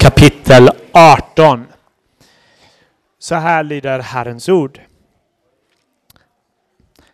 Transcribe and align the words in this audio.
kapitel 0.00 0.68
18. 0.92 1.66
Så 3.18 3.34
här 3.34 3.64
lyder 3.64 3.98
Herrens 3.98 4.48
ord. 4.48 4.80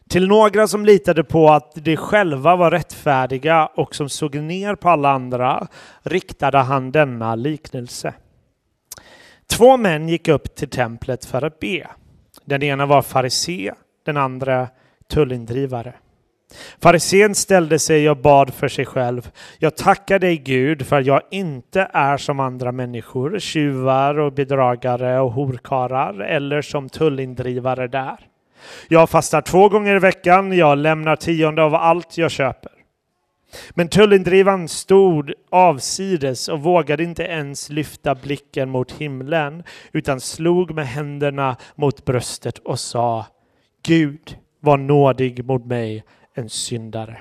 Till 0.08 0.28
några 0.28 0.68
som 0.68 0.84
litade 0.84 1.24
på 1.24 1.50
att 1.50 1.74
de 1.74 1.96
själva 1.96 2.56
var 2.56 2.70
rättfärdiga 2.70 3.66
och 3.66 3.94
som 3.94 4.08
såg 4.08 4.34
ner 4.34 4.74
på 4.74 4.88
alla 4.88 5.10
andra 5.10 5.66
riktade 6.02 6.58
han 6.58 6.92
denna 6.92 7.34
liknelse. 7.34 8.14
Två 9.46 9.76
män 9.76 10.08
gick 10.08 10.28
upp 10.28 10.54
till 10.54 10.70
templet 10.70 11.24
för 11.24 11.42
att 11.42 11.60
be. 11.60 11.86
Den 12.44 12.62
ena 12.62 12.86
var 12.86 13.02
farisé, 13.02 13.72
den 14.04 14.16
andra 14.16 14.68
tullindrivare. 15.08 15.94
Farisén 16.82 17.34
ställde 17.34 17.78
sig 17.78 18.10
och 18.10 18.16
bad 18.16 18.54
för 18.54 18.68
sig 18.68 18.86
själv. 18.86 19.30
Jag 19.58 19.76
tackar 19.76 20.18
dig 20.18 20.36
Gud 20.36 20.86
för 20.86 20.98
att 20.98 21.06
jag 21.06 21.22
inte 21.30 21.90
är 21.92 22.16
som 22.16 22.40
andra 22.40 22.72
människor, 22.72 23.38
tjuvar 23.38 24.18
och 24.18 24.32
bedragare 24.32 25.20
och 25.20 25.32
horkarar 25.32 26.20
eller 26.20 26.62
som 26.62 26.88
tullindrivare 26.88 27.88
där. 27.88 28.18
Jag 28.88 29.10
fastar 29.10 29.42
två 29.42 29.68
gånger 29.68 29.96
i 29.96 29.98
veckan, 29.98 30.56
jag 30.56 30.78
lämnar 30.78 31.16
tionde 31.16 31.62
av 31.62 31.74
allt 31.74 32.18
jag 32.18 32.30
köper. 32.30 32.72
Men 33.70 33.88
tullindrivaren 33.88 34.68
stod 34.68 35.32
avsides 35.50 36.48
och 36.48 36.60
vågade 36.60 37.02
inte 37.02 37.22
ens 37.22 37.68
lyfta 37.68 38.14
blicken 38.14 38.70
mot 38.70 38.92
himlen 38.92 39.62
utan 39.92 40.20
slog 40.20 40.74
med 40.74 40.86
händerna 40.86 41.56
mot 41.74 42.04
bröstet 42.04 42.58
och 42.58 42.80
sa 42.80 43.26
Gud 43.82 44.38
var 44.60 44.76
nådig 44.76 45.44
mot 45.44 45.66
mig, 45.66 46.04
en 46.36 46.48
syndare. 46.48 47.18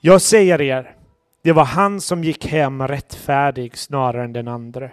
Jag 0.00 0.22
säger 0.22 0.60
er, 0.60 0.96
det 1.42 1.52
var 1.52 1.64
han 1.64 2.00
som 2.00 2.24
gick 2.24 2.46
hem 2.46 2.88
rättfärdig 2.88 3.76
snarare 3.76 4.24
än 4.24 4.32
den 4.32 4.48
andre. 4.48 4.92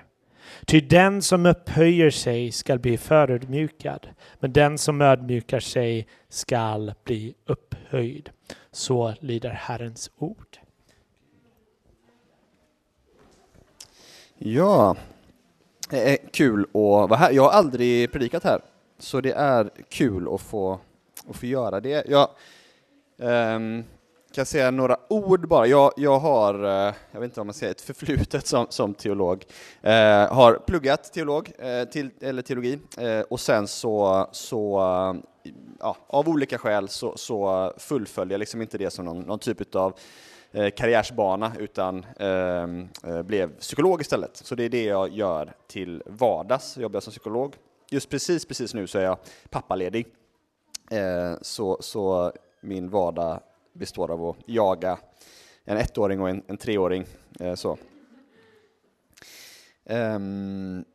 Ty 0.65 0.81
den 0.81 1.21
som 1.21 1.45
upphöjer 1.45 2.09
sig 2.09 2.51
skall 2.51 2.79
bli 2.79 2.97
förödmjukad, 2.97 4.09
men 4.39 4.53
den 4.53 4.77
som 4.77 5.01
ödmjukar 5.01 5.59
sig 5.59 6.07
skall 6.29 6.93
bli 7.03 7.35
upphöjd. 7.45 8.29
Så 8.71 9.13
lyder 9.19 9.49
Herrens 9.49 10.11
ord. 10.17 10.59
Ja, 14.37 14.95
det 15.89 16.13
är 16.13 16.17
kul 16.31 16.61
att 16.63 16.73
vara 16.73 17.15
här. 17.15 17.31
Jag 17.31 17.43
har 17.43 17.51
aldrig 17.51 18.11
predikat 18.11 18.43
här, 18.43 18.61
så 18.99 19.21
det 19.21 19.31
är 19.31 19.69
kul 19.89 20.27
att 20.33 20.41
få, 20.41 20.79
att 21.29 21.35
få 21.35 21.45
göra 21.45 21.79
det. 21.79 22.05
Jag 22.09 22.29
um, 23.17 23.83
kan 24.33 24.45
säga 24.45 24.71
några 24.71 24.97
ord 25.09 25.47
bara. 25.47 25.67
Jag, 25.67 25.93
jag 25.97 26.19
har, 26.19 26.63
eh, 26.63 26.93
jag 27.11 27.19
vet 27.19 27.23
inte 27.23 27.41
om 27.41 27.47
man 27.47 27.53
säger 27.53 27.71
ett 27.71 27.81
förflutet 27.81 28.47
som, 28.47 28.65
som 28.69 28.93
teolog, 28.93 29.45
uh, 29.83 29.89
har 30.33 30.59
pluggat 30.67 31.13
teolog, 31.13 31.51
uh, 31.63 31.89
till, 31.89 32.09
eller 32.21 32.41
teologi, 32.41 32.79
och 33.29 33.39
sen 33.39 33.67
så, 33.67 34.27
så 34.31 34.81
ja, 35.79 35.97
av 36.07 36.29
olika 36.29 36.57
skäl 36.57 36.89
så, 36.89 37.17
så 37.17 37.73
fullföljer 37.77 38.33
jag 38.33 38.39
liksom 38.39 38.61
inte 38.61 38.77
det 38.77 38.89
som 38.89 39.05
någon, 39.05 39.19
någon 39.19 39.39
typ 39.39 39.75
av 39.75 39.93
karriärsbana 40.53 41.51
utan 41.59 42.05
ehm, 42.19 42.89
eh, 43.03 43.21
blev 43.21 43.59
psykolog 43.59 44.01
istället. 44.01 44.37
Så 44.37 44.55
det 44.55 44.63
är 44.63 44.69
det 44.69 44.83
jag 44.83 45.09
gör 45.09 45.53
till 45.67 46.03
vardags, 46.05 46.77
jag 46.77 46.81
jobbar 46.81 46.99
som 46.99 47.11
psykolog. 47.11 47.55
Just 47.89 48.09
precis, 48.09 48.45
precis 48.45 48.73
nu 48.73 48.87
så 48.87 48.99
är 48.99 49.03
jag 49.03 49.17
pappaledig. 49.49 50.07
Eh, 50.91 51.37
så, 51.41 51.77
så 51.81 52.31
min 52.63 52.89
vardag 52.89 53.39
består 53.73 54.11
av 54.11 54.25
att 54.25 54.37
jaga 54.45 54.99
en 55.65 55.77
ettåring 55.77 56.21
och 56.21 56.29
en, 56.29 56.43
en 56.47 56.57
treåring. 56.57 57.05
Eh, 57.39 57.55
så. 57.55 57.77
Um, 59.85 60.85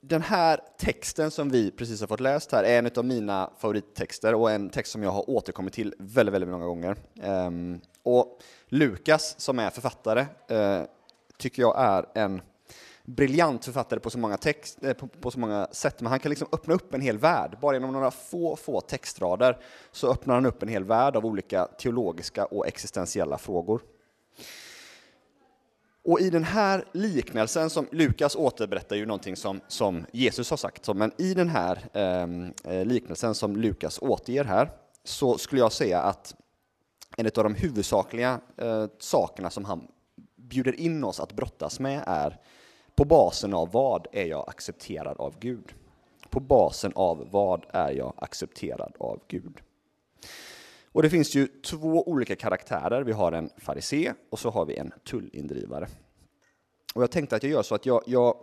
den 0.00 0.22
här 0.22 0.60
texten 0.78 1.30
som 1.30 1.50
vi 1.50 1.70
precis 1.70 2.00
har 2.00 2.06
fått 2.06 2.20
läst 2.20 2.52
här 2.52 2.64
är 2.64 2.78
en 2.78 2.90
av 2.96 3.04
mina 3.04 3.50
favorittexter 3.58 4.34
och 4.34 4.50
en 4.50 4.70
text 4.70 4.92
som 4.92 5.02
jag 5.02 5.10
har 5.10 5.30
återkommit 5.30 5.72
till 5.72 5.94
väldigt, 5.98 6.34
väldigt 6.34 6.50
många 6.50 6.66
gånger. 6.66 6.96
Um, 7.22 7.80
och 8.02 8.40
Lukas, 8.68 9.40
som 9.40 9.58
är 9.58 9.70
författare, 9.70 10.26
uh, 10.50 10.86
tycker 11.38 11.62
jag 11.62 11.74
är 11.78 12.06
en 12.14 12.42
briljant 13.06 13.64
författare 13.64 14.00
på 14.00 14.10
så, 14.10 14.18
många 14.18 14.36
text, 14.36 14.84
eh, 14.84 14.92
på, 14.92 15.06
på, 15.06 15.30
så 15.30 15.38
många 15.38 15.68
sätt, 15.72 16.00
men 16.00 16.10
han 16.10 16.20
kan 16.20 16.30
liksom 16.30 16.48
öppna 16.52 16.74
upp 16.74 16.94
en 16.94 17.00
hel 17.00 17.18
värld. 17.18 17.58
Bara 17.60 17.76
genom 17.76 17.92
några 17.92 18.10
få, 18.10 18.56
få 18.56 18.80
textrader 18.80 19.58
så 19.92 20.10
öppnar 20.12 20.34
han 20.34 20.46
upp 20.46 20.62
en 20.62 20.68
hel 20.68 20.84
värld 20.84 21.16
av 21.16 21.26
olika 21.26 21.66
teologiska 21.66 22.44
och 22.44 22.66
existentiella 22.66 23.38
frågor. 23.38 23.82
Och 26.04 26.20
i 26.20 26.30
den 26.30 26.44
här 26.44 26.84
liknelsen, 26.92 27.70
som 27.70 27.86
Lukas 27.92 28.36
återberättar 28.36 28.96
ju 28.96 29.06
någonting 29.06 29.36
som, 29.36 29.60
som 29.68 30.06
Jesus 30.12 30.50
har 30.50 30.56
sagt, 30.56 30.94
men 30.94 31.12
i 31.18 31.34
den 31.34 31.48
här 31.48 31.88
ehm, 31.92 32.52
eh, 32.64 32.84
liknelsen 32.84 33.34
som 33.34 33.56
Lukas 33.56 33.98
återger 33.98 34.44
här, 34.44 34.70
så 35.04 35.38
skulle 35.38 35.60
jag 35.60 35.72
säga 35.72 36.00
att 36.00 36.34
en 37.16 37.26
av 37.26 37.44
de 37.44 37.54
huvudsakliga 37.54 38.40
eh, 38.56 38.86
sakerna 38.98 39.50
som 39.50 39.64
han 39.64 39.88
bjuder 40.36 40.80
in 40.80 41.04
oss 41.04 41.20
att 41.20 41.32
brottas 41.32 41.80
med 41.80 42.04
är 42.06 42.40
på 42.94 43.04
basen 43.04 43.54
av 43.54 43.70
vad 43.72 44.06
är 44.12 44.26
jag 44.26 44.48
accepterad 44.48 45.16
av 45.16 45.34
Gud? 45.38 45.74
På 46.30 46.40
basen 46.40 46.92
av 46.94 47.28
vad 47.30 47.66
är 47.72 47.90
jag 47.90 48.12
accepterad 48.16 48.92
av 48.98 49.20
Gud? 49.28 49.60
Och 50.92 51.02
det 51.02 51.10
finns 51.10 51.34
ju 51.34 51.46
två 51.46 52.08
olika 52.08 52.36
karaktärer. 52.36 53.02
Vi 53.02 53.12
har 53.12 53.32
en 53.32 53.50
farisé 53.56 54.12
och 54.30 54.38
så 54.38 54.50
har 54.50 54.64
vi 54.64 54.76
en 54.76 54.92
tullindrivare. 55.04 55.88
Och 56.94 57.02
jag 57.02 57.10
tänkte 57.10 57.36
att 57.36 57.42
jag 57.42 57.52
gör 57.52 57.62
så 57.62 57.74
att 57.74 57.86
jag, 57.86 58.02
jag 58.06 58.36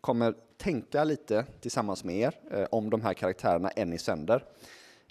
kommer 0.00 0.34
tänka 0.56 1.04
lite 1.04 1.44
tillsammans 1.60 2.04
med 2.04 2.16
er 2.16 2.34
eh, 2.50 2.66
om 2.70 2.90
de 2.90 3.00
här 3.00 3.14
karaktärerna 3.14 3.70
än 3.70 3.92
i 3.92 3.98
sänder. 3.98 4.44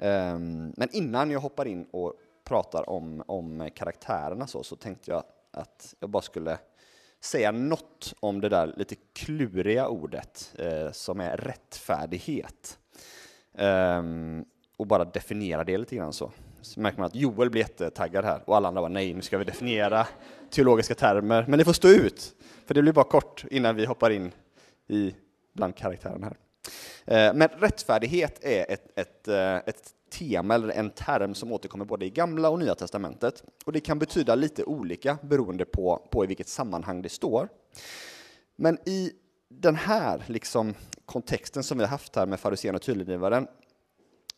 Um, 0.01 0.73
men 0.77 0.89
innan 0.91 1.31
jag 1.31 1.39
hoppar 1.39 1.65
in 1.65 1.87
och 1.91 2.13
pratar 2.43 2.89
om, 2.89 3.23
om 3.27 3.69
karaktärerna 3.75 4.47
så, 4.47 4.63
så 4.63 4.75
tänkte 4.75 5.11
jag 5.11 5.23
att 5.51 5.95
jag 5.99 6.09
bara 6.09 6.21
skulle 6.21 6.57
säga 7.21 7.51
något 7.51 8.13
om 8.19 8.41
det 8.41 8.49
där 8.49 8.73
lite 8.77 8.95
kluriga 9.13 9.87
ordet 9.87 10.53
eh, 10.57 10.91
som 10.91 11.19
är 11.19 11.37
rättfärdighet. 11.37 12.79
Um, 13.53 14.45
och 14.77 14.87
bara 14.87 15.05
definiera 15.05 15.63
det 15.63 15.77
lite 15.77 15.95
grann 15.95 16.13
så. 16.13 16.31
Så 16.61 16.79
märker 16.79 16.97
man 16.97 17.07
att 17.07 17.15
Joel 17.15 17.49
blir 17.49 17.61
jättetaggad 17.61 18.25
här 18.25 18.41
och 18.45 18.55
alla 18.55 18.67
andra 18.67 18.81
bara 18.81 18.89
nej, 18.89 19.13
nu 19.13 19.21
ska 19.21 19.37
vi 19.37 19.43
definiera 19.43 20.07
teologiska 20.49 20.95
termer. 20.95 21.45
Men 21.47 21.59
det 21.59 21.65
får 21.65 21.73
stå 21.73 21.87
ut, 21.87 22.35
för 22.65 22.73
det 22.73 22.81
blir 22.81 22.93
bara 22.93 23.05
kort 23.05 23.45
innan 23.51 23.75
vi 23.75 23.85
hoppar 23.85 24.09
in 24.09 24.31
i 24.87 25.15
bland 25.53 25.75
karaktärerna 25.75 26.27
här. 26.27 26.37
Eh, 27.05 27.33
men 27.33 27.49
rättfärdighet 27.49 28.43
är 28.43 28.71
ett, 28.71 28.99
ett, 28.99 29.27
eh, 29.27 29.55
ett 29.55 29.93
tema 30.09 30.55
eller 30.55 30.69
en 30.69 30.89
term 30.89 31.35
som 31.35 31.51
återkommer 31.51 31.85
både 31.85 32.05
i 32.05 32.09
Gamla 32.09 32.49
och 32.49 32.59
Nya 32.59 32.75
Testamentet. 32.75 33.43
Och 33.65 33.71
det 33.71 33.79
kan 33.79 33.99
betyda 33.99 34.35
lite 34.35 34.63
olika 34.63 35.17
beroende 35.21 35.65
på, 35.65 36.07
på 36.11 36.23
i 36.23 36.27
vilket 36.27 36.47
sammanhang 36.47 37.01
det 37.01 37.09
står. 37.09 37.49
Men 38.55 38.77
i 38.85 39.11
den 39.49 39.75
här 39.75 40.23
liksom, 40.27 40.73
kontexten 41.05 41.63
som 41.63 41.77
vi 41.77 41.83
har 41.83 41.89
haft 41.89 42.15
här 42.15 42.25
med 42.25 42.39
farisén 42.39 42.75
och 42.75 42.81
tydliggivaren 42.81 43.47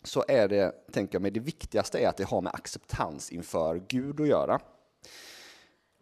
så 0.03 0.25
är 0.27 0.47
det, 0.47 0.71
tänker 0.91 1.15
jag 1.15 1.21
mig, 1.21 1.31
det 1.31 1.39
viktigaste 1.39 1.99
är 1.99 2.07
att 2.07 2.17
det 2.17 2.23
har 2.23 2.41
med 2.41 2.53
acceptans 2.53 3.31
inför 3.31 3.83
Gud 3.87 4.21
att 4.21 4.27
göra. 4.27 4.59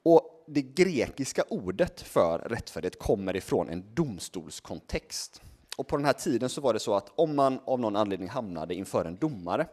Och 0.03 0.45
det 0.47 0.61
grekiska 0.61 1.43
ordet 1.49 2.01
för 2.01 2.39
rättfärdighet 2.39 2.99
kommer 2.99 3.35
ifrån 3.35 3.69
en 3.69 3.93
domstolskontext. 3.93 5.41
Och 5.79 5.87
på 5.87 5.97
den 5.97 6.05
här 6.05 6.13
tiden 6.13 6.49
så 6.49 6.61
var 6.61 6.73
det 6.73 6.79
så 6.79 6.93
att 6.93 7.11
om 7.15 7.35
man 7.35 7.59
av 7.65 7.79
någon 7.79 7.95
anledning 7.95 8.29
hamnade 8.29 8.75
inför 8.75 9.05
en 9.05 9.15
domare, 9.15 9.67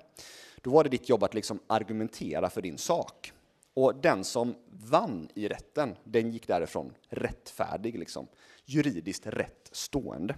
då 0.62 0.70
var 0.70 0.84
det 0.84 0.90
ditt 0.90 1.08
jobb 1.08 1.22
att 1.24 1.34
liksom 1.34 1.58
argumentera 1.66 2.50
för 2.50 2.62
din 2.62 2.78
sak. 2.78 3.32
Och 3.74 3.94
den 3.94 4.24
som 4.24 4.54
vann 4.70 5.28
i 5.34 5.48
rätten, 5.48 5.96
den 6.04 6.30
gick 6.30 6.46
därifrån 6.46 6.94
rättfärdig, 7.08 7.98
liksom, 7.98 8.26
juridiskt 8.64 9.26
rätt 9.26 9.68
stående. 9.72 10.36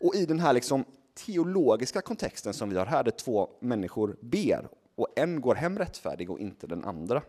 Och 0.00 0.14
i 0.14 0.26
den 0.26 0.40
här 0.40 0.52
liksom 0.52 0.84
teologiska 1.14 2.00
kontexten 2.00 2.54
som 2.54 2.70
vi 2.70 2.76
har 2.76 2.86
här, 2.86 3.04
där 3.04 3.10
två 3.10 3.50
människor 3.60 4.16
ber 4.20 4.68
och 4.94 5.08
en 5.16 5.40
går 5.40 5.54
hem 5.54 5.78
rättfärdig 5.78 6.30
och 6.30 6.38
inte 6.38 6.66
den 6.66 6.84
andra. 6.84 7.22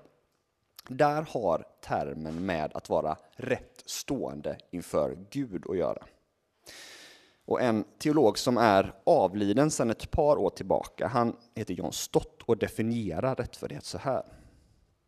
Där 0.87 1.21
har 1.21 1.65
termen 1.81 2.45
med 2.45 2.71
att 2.73 2.89
vara 2.89 3.17
rätt 3.35 3.83
stående 3.85 4.57
inför 4.71 5.17
Gud 5.29 5.69
att 5.69 5.77
göra. 5.77 6.03
Och 7.45 7.61
en 7.61 7.83
teolog 7.97 8.37
som 8.37 8.57
är 8.57 8.93
avliden 9.03 9.71
sedan 9.71 9.89
ett 9.89 10.11
par 10.11 10.37
år 10.37 10.49
tillbaka, 10.49 11.07
han 11.07 11.35
heter 11.55 11.73
John 11.73 11.93
Stott 11.93 12.41
och 12.45 12.57
definierar 12.57 13.35
rättfärdighet 13.35 13.85
så 13.85 13.97
här. 13.97 14.23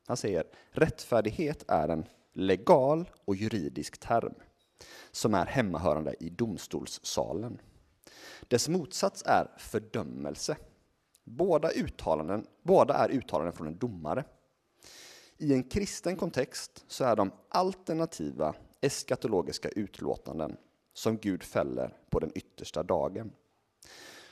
Han 0.07 0.17
säger 0.17 0.43
rättfärdighet 0.71 1.65
är 1.67 1.89
en 1.89 2.05
legal 2.33 3.09
och 3.25 3.35
juridisk 3.35 3.97
term 3.97 4.33
som 5.11 5.33
är 5.33 5.45
hemmahörande 5.45 6.15
i 6.19 6.29
domstolssalen. 6.29 7.61
Dess 8.47 8.69
motsats 8.69 9.23
är 9.25 9.47
fördömelse. 9.57 10.57
Båda, 11.23 11.71
uttalanden, 11.71 12.47
båda 12.63 12.93
är 12.93 13.09
uttalanden 13.09 13.53
från 13.53 13.67
en 13.67 13.77
domare. 13.77 14.23
I 15.37 15.53
en 15.53 15.63
kristen 15.63 16.15
kontext 16.15 16.85
så 16.87 17.03
är 17.03 17.15
de 17.15 17.31
alternativa 17.49 18.55
eskatologiska 18.81 19.69
utlåtanden 19.69 20.57
som 20.95 21.17
Gud 21.17 21.43
fäller 21.43 21.97
på 22.09 22.19
den 22.19 22.31
yttersta 22.35 22.83
dagen. 22.83 23.31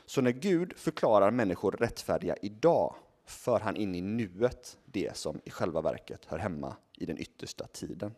Så 0.05 0.21
när 0.21 0.31
Gud 0.31 0.73
förklarar 0.77 1.31
människor 1.31 1.71
rättfärdiga 1.71 2.35
idag 2.41 2.95
för 3.25 3.59
han 3.59 3.75
in 3.75 3.95
i 3.95 4.01
nuet 4.01 4.77
det 4.85 5.17
som 5.17 5.41
i 5.45 5.49
själva 5.49 5.81
verket 5.81 6.25
hör 6.25 6.37
hemma 6.37 6.75
i 6.97 7.05
den 7.05 7.17
yttersta 7.17 7.67
tiden. 7.67 8.15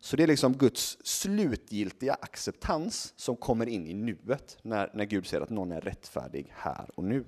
Så 0.00 0.16
det 0.16 0.22
är 0.22 0.26
liksom 0.26 0.52
Guds 0.52 0.98
slutgiltiga 1.04 2.14
acceptans 2.14 3.14
som 3.16 3.36
kommer 3.36 3.68
in 3.68 3.86
i 3.86 3.94
nuet 3.94 4.58
när, 4.62 4.90
när 4.94 5.04
Gud 5.04 5.26
säger 5.26 5.42
att 5.42 5.50
någon 5.50 5.72
är 5.72 5.80
rättfärdig 5.80 6.52
här 6.56 6.90
och 6.94 7.04
nu. 7.04 7.24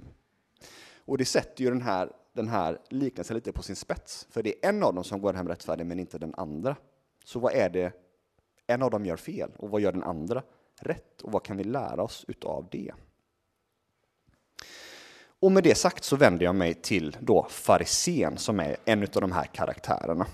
Och 0.97 1.19
det 1.19 1.25
sätter 1.25 1.65
ju 1.65 1.71
den 1.71 1.83
här, 1.83 2.13
den 2.33 2.49
här 2.49 2.81
liknelsen 2.89 3.35
lite 3.35 3.53
på 3.53 3.63
sin 3.63 3.77
spets, 3.77 4.27
för 4.31 4.43
det 4.43 4.65
är 4.65 4.69
en 4.69 4.83
av 4.83 4.95
dem 4.95 5.05
som 5.05 5.21
går 5.21 5.33
hem 5.33 5.49
rättfärdig 5.49 5.87
men 5.87 5.99
inte 5.99 6.19
den 6.19 6.35
andra. 6.35 6.77
Så 7.25 7.39
vad 7.39 7.53
är 7.53 7.71
det 7.71 7.93
en 8.67 8.83
av 8.83 8.91
dem 8.91 9.07
gör 9.07 9.17
fel 9.17 9.51
och 9.59 9.71
vad 9.71 9.81
gör 9.81 9.93
den 9.93 10.03
andra 10.03 10.43
rätt 10.81 11.21
och 11.23 11.33
vad 11.33 11.43
kan 11.43 11.57
vi 11.57 11.65
lära 11.65 12.03
oss 12.03 12.25
utav 12.29 12.69
det? 12.71 12.93
Och 15.41 15.53
med 15.53 15.63
det 15.63 15.75
sagt 15.75 16.05
så 16.05 16.17
vänder 16.17 16.45
jag 16.45 16.55
mig 16.55 16.75
till 16.75 17.17
då 17.21 17.47
farisén 17.51 18.39
som 18.39 18.61
är 18.61 18.77
en 18.85 19.03
av 19.03 19.21
de 19.21 19.33
här 19.33 19.45
karaktärerna. 19.45 20.27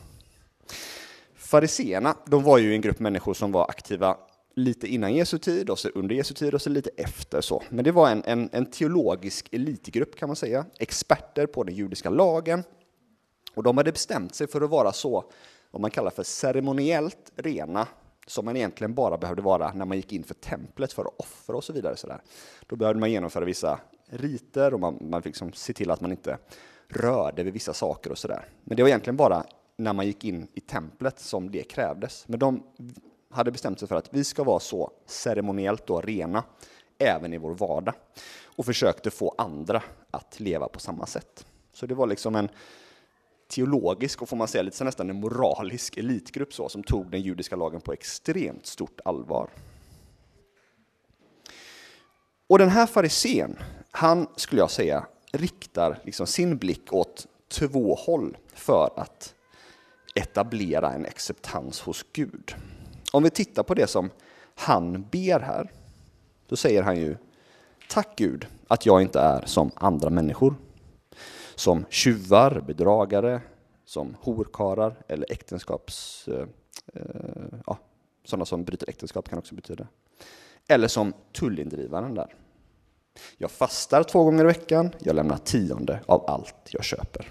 Fariseerna, 1.35 2.17
de 2.27 2.43
var 2.43 2.59
ju 2.59 2.75
en 2.75 2.81
grupp 2.81 2.99
människor 2.99 3.35
som 3.35 3.53
var 3.53 3.69
aktiva 3.69 4.17
lite 4.55 4.87
innan 4.87 5.15
Jesu 5.15 5.39
tid, 5.39 5.71
och 5.71 5.79
så 5.79 5.89
under 5.89 6.15
Jesu 6.15 6.35
tid 6.35 6.55
och 6.55 6.63
så 6.63 6.71
lite 6.71 6.91
efter. 6.97 7.41
så. 7.41 7.63
Men 7.69 7.85
det 7.85 7.93
var 7.93 8.11
en, 8.11 8.23
en, 8.25 8.49
en 8.53 8.67
teologisk 8.67 9.49
elitgrupp 9.53 10.17
kan 10.17 10.29
man 10.29 10.37
säga, 10.37 10.67
experter 10.79 11.47
på 11.47 11.65
den 11.65 11.75
judiska 11.75 12.11
lagen. 12.11 12.63
Och 13.55 13.63
de 13.63 13.77
hade 13.77 13.93
bestämt 13.93 14.35
sig 14.35 14.47
för 14.47 14.61
att 14.61 14.71
vara 14.71 14.93
så, 14.93 15.25
vad 15.71 15.81
man 15.81 15.91
kallar 15.91 16.11
för 16.11 16.23
ceremoniellt 16.23 17.33
rena, 17.37 17.87
som 18.27 18.45
man 18.45 18.57
egentligen 18.57 18.95
bara 18.95 19.19
behövde 19.19 19.43
vara 19.43 19.73
när 19.73 19.85
man 19.85 19.97
gick 19.97 20.13
in 20.13 20.25
för 20.25 20.35
templet 20.35 20.93
för 20.93 21.03
att 21.03 21.15
offra 21.21 21.57
och 21.57 21.65
så 21.65 21.73
vidare. 21.73 21.97
Så 21.97 22.07
där. 22.07 22.23
Då 22.67 22.77
behövde 22.77 23.01
man 23.01 23.11
genomföra 23.11 23.45
vissa 23.45 23.81
riter 24.07 24.75
och 24.75 24.81
man, 24.81 24.99
man 25.01 25.23
fick 25.23 25.31
liksom 25.31 25.53
se 25.53 25.73
till 25.73 25.91
att 25.91 26.01
man 26.01 26.11
inte 26.11 26.39
rörde 26.89 27.43
vid 27.43 27.53
vissa 27.53 27.75
saker 27.75 28.11
och 28.11 28.19
sådär. 28.19 28.49
Men 28.65 28.77
det 28.77 28.83
var 28.83 28.89
egentligen 28.89 29.17
bara 29.17 29.45
när 29.77 29.93
man 29.93 30.07
gick 30.07 30.25
in 30.25 30.49
i 30.55 30.61
templet 30.61 31.19
som 31.19 31.51
det 31.51 31.63
krävdes. 31.63 32.29
Men 32.29 32.39
de 32.39 32.63
hade 33.31 33.51
bestämt 33.51 33.79
sig 33.79 33.89
för 33.89 33.97
att 33.97 34.15
vi 34.15 34.25
ska 34.25 34.45
vara 34.45 34.61
så 34.61 34.93
ceremoniellt 35.07 35.87
då 35.87 36.01
rena 36.01 36.45
även 36.99 37.33
i 37.33 37.39
vår 37.39 37.55
vardag 37.55 37.95
och 38.45 38.67
försökte 38.67 39.11
få 39.11 39.35
andra 39.39 39.83
att 40.11 40.41
leva 40.41 40.69
på 40.69 40.81
samma 40.81 41.07
sätt. 41.07 41.47
Så 41.73 41.87
det 41.87 41.95
var 41.95 42.07
liksom 42.07 42.37
en 42.37 42.49
teologisk 43.51 44.23
och 44.23 44.29
får 44.29 44.37
man 44.37 44.49
säga 44.49 44.63
lite 44.63 44.77
så 44.77 44.85
nästan 44.85 45.11
en 45.11 45.21
moralisk 45.21 45.97
elitgrupp 45.97 46.55
så, 46.55 46.69
som 46.69 46.83
tog 46.83 47.11
den 47.11 47.21
judiska 47.21 47.57
lagen 47.57 47.81
på 47.81 47.93
extremt 47.93 48.67
stort 48.67 49.01
allvar. 49.05 49.51
Och 52.47 52.59
den 52.59 52.69
här 52.69 52.87
farisén, 52.87 53.59
han 53.91 54.27
skulle 54.37 54.61
jag 54.61 54.71
säga 54.71 55.07
riktar 55.33 55.99
liksom 56.05 56.27
sin 56.27 56.59
blick 56.59 56.93
åt 56.93 57.27
två 57.49 57.95
håll 57.95 58.37
för 58.55 58.91
att 58.97 59.35
etablera 60.15 60.93
en 60.93 61.07
acceptans 61.07 61.81
hos 61.81 62.05
Gud. 62.13 62.55
Om 63.13 63.23
vi 63.23 63.31
tittar 63.31 63.63
på 63.63 63.75
det 63.75 63.87
som 63.87 64.11
han 64.55 65.03
ber 65.11 65.41
här, 65.41 65.73
då 66.49 66.57
säger 66.57 66.83
han 66.83 66.97
ju 66.97 67.17
Tack 67.89 68.09
Gud 68.17 68.47
att 68.69 68.87
jag 68.87 69.03
inte 69.03 69.21
är 69.21 69.47
som 69.47 69.71
andra 69.75 70.11
människor. 70.11 70.55
Som 71.61 71.85
tjuvar, 71.89 72.61
bedragare, 72.61 73.41
som 73.85 74.17
horkarar 74.21 75.03
eller 75.09 75.33
äktenskaps... 75.33 76.29
Eh, 76.29 76.47
eh, 76.95 77.59
ja, 77.67 77.79
sådana 78.25 78.45
som 78.45 78.65
bryter 78.65 78.89
äktenskap 78.89 79.29
kan 79.29 79.39
också 79.39 79.55
betyda. 79.55 79.87
Eller 80.69 80.89
som 80.89 81.13
tullindrivaren 81.33 82.15
där. 82.15 82.35
Jag 83.39 83.51
fastar 83.51 84.03
två 84.03 84.25
gånger 84.25 84.45
i 84.45 84.47
veckan, 84.47 84.91
jag 84.99 85.17
lämnar 85.17 85.37
tionde 85.37 86.01
av 86.07 86.31
allt 86.31 86.69
jag 86.71 86.85
köper. 86.85 87.31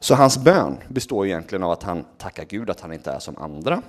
Så 0.00 0.14
hans 0.14 0.38
bön 0.38 0.78
består 0.88 1.26
egentligen 1.26 1.62
av 1.62 1.70
att 1.70 1.82
han 1.82 2.04
tackar 2.18 2.44
Gud 2.44 2.70
att 2.70 2.80
han 2.80 2.92
inte 2.92 3.12
är 3.12 3.18
som 3.18 3.36
andra. 3.36 3.82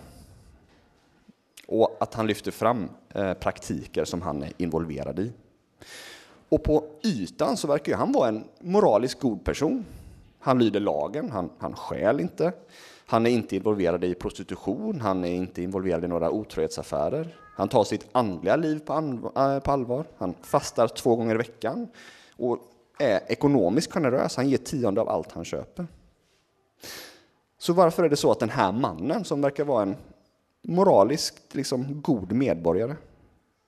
Och 1.67 1.97
att 1.99 2.13
han 2.13 2.27
lyfter 2.27 2.51
fram 2.51 2.89
eh, 3.09 3.33
praktiker 3.33 4.05
som 4.05 4.21
han 4.21 4.43
är 4.43 4.53
involverad 4.57 5.19
i. 5.19 5.33
Och 6.51 6.63
på 6.63 6.83
ytan 7.03 7.57
så 7.57 7.67
verkar 7.67 7.95
han 7.95 8.11
vara 8.11 8.27
en 8.27 8.43
moraliskt 8.59 9.19
god 9.19 9.43
person. 9.43 9.85
Han 10.39 10.59
lyder 10.59 10.79
lagen, 10.79 11.31
han, 11.31 11.49
han 11.57 11.75
skäl 11.75 12.19
inte. 12.19 12.53
Han 13.05 13.25
är 13.25 13.29
inte 13.29 13.55
involverad 13.55 14.03
i 14.03 14.15
prostitution, 14.15 15.01
han 15.01 15.25
är 15.25 15.33
inte 15.33 15.61
involverad 15.61 16.03
i 16.03 16.07
några 16.07 16.31
otrohetsaffärer. 16.31 17.35
Han 17.55 17.69
tar 17.69 17.83
sitt 17.83 18.07
andliga 18.11 18.55
liv 18.55 18.79
på, 18.79 18.93
eh, 19.35 19.59
på 19.59 19.71
allvar. 19.71 20.05
Han 20.17 20.33
fastar 20.41 20.87
två 20.87 21.15
gånger 21.15 21.35
i 21.35 21.37
veckan 21.37 21.87
och 22.37 22.57
är 22.99 23.21
ekonomiskt 23.27 23.93
generös. 23.93 24.35
Han 24.35 24.49
ger 24.49 24.57
tionde 24.57 25.01
av 25.01 25.09
allt 25.09 25.31
han 25.31 25.45
köper. 25.45 25.87
Så 27.57 27.73
varför 27.73 28.03
är 28.03 28.09
det 28.09 28.15
så 28.15 28.31
att 28.31 28.39
den 28.39 28.49
här 28.49 28.71
mannen, 28.71 29.25
som 29.25 29.41
verkar 29.41 29.63
vara 29.63 29.83
en 29.83 29.95
moraliskt 30.61 31.55
liksom, 31.55 32.01
god 32.01 32.31
medborgare, 32.31 32.95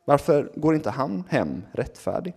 varför 0.05 0.51
går 0.55 0.75
inte 0.75 0.89
han 0.89 1.23
hem 1.29 1.63
rättfärdig? 1.71 2.33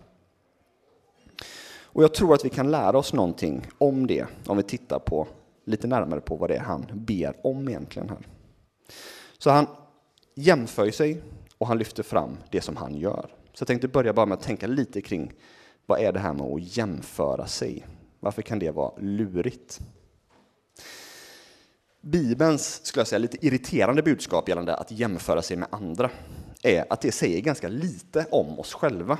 Och 1.97 2.03
jag 2.03 2.13
tror 2.13 2.33
att 2.33 2.45
vi 2.45 2.49
kan 2.49 2.71
lära 2.71 2.97
oss 2.97 3.13
någonting 3.13 3.67
om 3.77 4.07
det 4.07 4.25
om 4.45 4.57
vi 4.57 4.63
tittar 4.63 4.99
på 4.99 5.27
lite 5.65 5.87
närmare 5.87 6.21
på 6.21 6.35
vad 6.35 6.49
det 6.49 6.55
är 6.55 6.59
han 6.59 6.85
ber 6.93 7.35
om 7.43 7.69
egentligen 7.69 8.09
här. 8.09 8.27
Så 9.37 9.49
han 9.49 9.67
jämför 10.35 10.91
sig 10.91 11.21
och 11.57 11.67
han 11.67 11.77
lyfter 11.77 12.03
fram 12.03 12.37
det 12.51 12.61
som 12.61 12.77
han 12.77 12.95
gör. 12.95 13.29
Så 13.53 13.61
jag 13.61 13.67
tänkte 13.67 13.87
börja 13.87 14.13
bara 14.13 14.25
med 14.25 14.37
att 14.37 14.43
tänka 14.43 14.67
lite 14.67 15.01
kring 15.01 15.33
vad 15.85 15.99
är 15.99 16.11
det 16.11 16.19
här 16.19 16.33
med 16.33 16.45
att 16.45 16.77
jämföra 16.77 17.47
sig? 17.47 17.85
Varför 18.19 18.41
kan 18.41 18.59
det 18.59 18.71
vara 18.71 18.91
lurigt? 18.97 19.79
Bibelns, 22.01 22.85
skulle 22.85 22.99
jag 22.99 23.07
säga, 23.07 23.19
lite 23.19 23.45
irriterande 23.45 24.03
budskap 24.03 24.49
gällande 24.49 24.75
att 24.75 24.91
jämföra 24.91 25.41
sig 25.41 25.57
med 25.57 25.67
andra 25.71 26.09
är 26.63 26.85
att 26.89 27.01
det 27.01 27.11
säger 27.11 27.41
ganska 27.41 27.67
lite 27.67 28.25
om 28.31 28.59
oss 28.59 28.73
själva. 28.73 29.17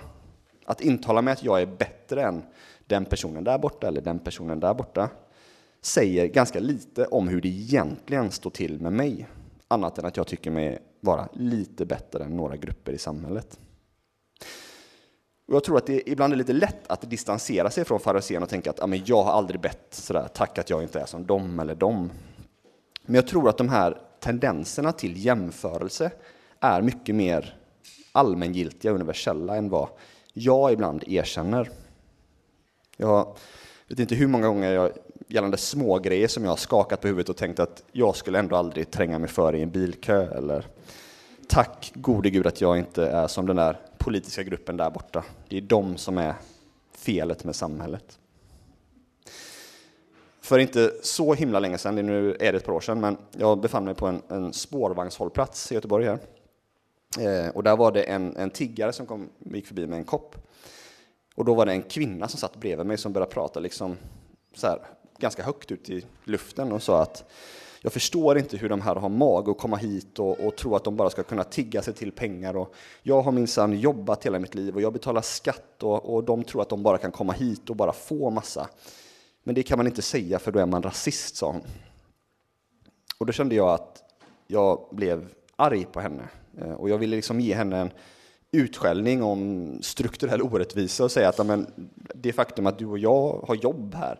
Att 0.69 0.81
intala 0.81 1.21
mig 1.21 1.31
att 1.31 1.43
jag 1.43 1.61
är 1.61 1.65
bättre 1.65 2.23
än 2.23 2.43
den 2.87 3.05
personen 3.05 3.43
där 3.43 3.57
borta 3.57 3.87
eller 3.87 4.01
den 4.01 4.19
personen 4.19 4.59
där 4.59 4.73
borta 4.73 5.09
säger 5.81 6.27
ganska 6.27 6.59
lite 6.59 7.05
om 7.05 7.27
hur 7.27 7.41
det 7.41 7.47
egentligen 7.47 8.31
står 8.31 8.49
till 8.49 8.81
med 8.81 8.93
mig. 8.93 9.27
Annat 9.67 9.97
än 9.97 10.05
att 10.05 10.17
jag 10.17 10.27
tycker 10.27 10.51
mig 10.51 10.79
vara 10.99 11.29
lite 11.33 11.85
bättre 11.85 12.23
än 12.23 12.37
några 12.37 12.55
grupper 12.55 12.91
i 12.91 12.97
samhället. 12.97 13.59
Och 15.47 15.53
jag 15.55 15.63
tror 15.63 15.77
att 15.77 15.85
det 15.85 16.09
ibland 16.09 16.33
är 16.33 16.37
lite 16.37 16.53
lätt 16.53 16.87
att 16.87 17.09
distansera 17.09 17.69
sig 17.69 17.85
från 17.85 17.99
farisén 17.99 18.43
och 18.43 18.49
tänka 18.49 18.69
att 18.69 18.83
ah, 18.83 18.87
men 18.87 19.01
jag 19.05 19.23
har 19.23 19.31
aldrig 19.31 19.61
bett 19.61 19.87
sådär, 19.89 20.27
tack 20.33 20.57
att 20.57 20.69
jag 20.69 20.83
inte 20.83 20.99
är 20.99 21.05
som 21.05 21.25
dem 21.25 21.59
eller 21.59 21.75
dem. 21.75 22.11
Men 23.05 23.15
jag 23.15 23.27
tror 23.27 23.49
att 23.49 23.57
de 23.57 23.69
här 23.69 24.01
tendenserna 24.19 24.91
till 24.91 25.25
jämförelse 25.25 26.11
är 26.59 26.81
mycket 26.81 27.15
mer 27.15 27.57
allmängiltiga 28.11 28.91
och 28.91 28.95
universella 28.95 29.55
än 29.55 29.69
vad 29.69 29.89
jag 30.37 30.73
ibland 30.73 31.03
erkänner. 31.07 31.69
Jag 32.97 33.35
vet 33.87 33.99
inte 33.99 34.15
hur 34.15 34.27
många 34.27 34.47
gånger 34.47 34.71
jag 34.71 34.91
gällande 35.27 35.57
små 35.57 35.99
grejer 35.99 36.27
som 36.27 36.43
jag 36.43 36.51
har 36.51 36.57
skakat 36.57 37.01
på 37.01 37.07
huvudet 37.07 37.29
och 37.29 37.37
tänkt 37.37 37.59
att 37.59 37.83
jag 37.91 38.15
skulle 38.15 38.39
ändå 38.39 38.55
aldrig 38.55 38.91
tränga 38.91 39.19
mig 39.19 39.29
före 39.29 39.57
i 39.57 39.61
en 39.61 39.71
bilkö 39.71 40.37
eller 40.37 40.65
tack 41.47 41.91
gode 41.95 42.29
gud 42.29 42.47
att 42.47 42.61
jag 42.61 42.77
inte 42.77 43.07
är 43.07 43.27
som 43.27 43.45
den 43.45 43.55
där 43.55 43.79
politiska 43.97 44.43
gruppen 44.43 44.77
där 44.77 44.89
borta. 44.89 45.23
Det 45.49 45.57
är 45.57 45.61
de 45.61 45.97
som 45.97 46.17
är 46.17 46.33
felet 46.91 47.43
med 47.43 47.55
samhället. 47.55 48.19
För 50.41 50.59
inte 50.59 50.93
så 51.03 51.33
himla 51.33 51.59
länge 51.59 51.77
sedan, 51.77 51.95
nu 51.95 52.37
är 52.39 52.51
det 52.51 52.57
ett 52.57 52.65
par 52.65 52.73
år 52.73 52.79
sedan, 52.79 52.99
men 52.99 53.17
jag 53.31 53.59
befann 53.59 53.85
mig 53.85 53.95
på 53.95 54.07
en, 54.07 54.21
en 54.27 54.53
spårvagnshållplats 54.53 55.71
i 55.71 55.75
Göteborg 55.75 56.05
här. 56.05 56.19
Eh, 57.19 57.49
och 57.49 57.63
där 57.63 57.75
var 57.77 57.91
det 57.91 58.03
en, 58.03 58.35
en 58.35 58.49
tiggare 58.49 58.93
som 58.93 59.05
kom, 59.05 59.29
gick 59.39 59.67
förbi 59.67 59.87
med 59.87 59.99
en 59.99 60.05
kopp. 60.05 60.35
Och 61.35 61.45
då 61.45 61.53
var 61.53 61.65
det 61.65 61.71
en 61.71 61.81
kvinna 61.81 62.27
som 62.27 62.39
satt 62.39 62.55
bredvid 62.55 62.85
mig 62.85 62.97
som 62.97 63.13
började 63.13 63.33
prata 63.33 63.59
liksom 63.59 63.97
så 64.53 64.67
här, 64.67 64.79
ganska 65.17 65.43
högt 65.43 65.71
ut 65.71 65.89
i 65.89 66.05
luften 66.23 66.71
och 66.71 66.83
sa 66.83 67.01
att 67.01 67.31
jag 67.81 67.93
förstår 67.93 68.37
inte 68.37 68.57
hur 68.57 68.69
de 68.69 68.81
här 68.81 68.95
har 68.95 69.09
mag 69.09 69.49
att 69.49 69.57
komma 69.57 69.77
hit 69.77 70.19
och, 70.19 70.39
och 70.39 70.55
tro 70.55 70.75
att 70.75 70.83
de 70.83 70.95
bara 70.95 71.09
ska 71.09 71.23
kunna 71.23 71.43
tigga 71.43 71.81
sig 71.81 71.93
till 71.93 72.11
pengar. 72.11 72.57
Och 72.57 72.75
jag 73.03 73.21
har 73.21 73.31
minsann 73.31 73.79
jobbat 73.79 74.25
hela 74.25 74.39
mitt 74.39 74.55
liv 74.55 74.75
och 74.75 74.81
jag 74.81 74.93
betalar 74.93 75.21
skatt 75.21 75.83
och, 75.83 76.15
och 76.15 76.23
de 76.23 76.43
tror 76.43 76.61
att 76.61 76.69
de 76.69 76.83
bara 76.83 76.97
kan 76.97 77.11
komma 77.11 77.33
hit 77.33 77.69
och 77.69 77.75
bara 77.75 77.93
få 77.93 78.29
massa. 78.29 78.69
Men 79.43 79.55
det 79.55 79.63
kan 79.63 79.77
man 79.77 79.87
inte 79.87 80.01
säga 80.01 80.39
för 80.39 80.51
då 80.51 80.59
är 80.59 80.65
man 80.65 80.83
rasist, 80.83 81.35
sa 81.35 81.51
hon. 81.51 81.61
Och 83.17 83.25
då 83.25 83.33
kände 83.33 83.55
jag 83.55 83.69
att 83.69 84.03
jag 84.47 84.87
blev 84.91 85.27
arg 85.55 85.85
på 85.85 85.99
henne 85.99 86.29
Eh, 86.61 86.71
och 86.71 86.89
jag 86.89 86.97
ville 86.97 87.15
liksom 87.15 87.39
ge 87.39 87.53
henne 87.53 87.77
en 87.77 87.91
utskällning 88.51 89.23
om 89.23 89.71
strukturell 89.81 90.41
orättvisa 90.41 91.03
och 91.03 91.11
säga 91.11 91.29
att 91.29 91.39
amen, 91.39 91.89
det 92.15 92.33
faktum 92.33 92.67
att 92.67 92.79
du 92.79 92.85
och 92.85 92.99
jag 92.99 93.45
har 93.47 93.55
jobb 93.55 93.95
här 93.95 94.19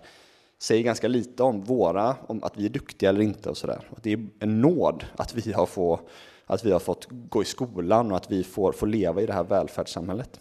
säger 0.59 0.83
ganska 0.83 1.07
lite 1.07 1.43
om 1.43 1.61
våra, 1.61 2.15
om 2.27 2.43
att 2.43 2.57
vi 2.57 2.65
är 2.65 2.69
duktiga 2.69 3.09
eller 3.09 3.21
inte 3.21 3.49
och 3.49 3.57
sådär. 3.57 3.81
Det 4.01 4.13
är 4.13 4.27
en 4.39 4.61
nåd 4.61 5.05
att 5.15 5.35
vi 5.35 5.51
har, 5.51 5.65
få, 5.65 5.99
att 6.45 6.65
vi 6.65 6.71
har 6.71 6.79
fått 6.79 7.07
gå 7.09 7.41
i 7.41 7.45
skolan 7.45 8.11
och 8.11 8.17
att 8.17 8.31
vi 8.31 8.43
får, 8.43 8.71
får 8.71 8.87
leva 8.87 9.21
i 9.21 9.25
det 9.25 9.33
här 9.33 9.43
välfärdssamhället. 9.43 10.39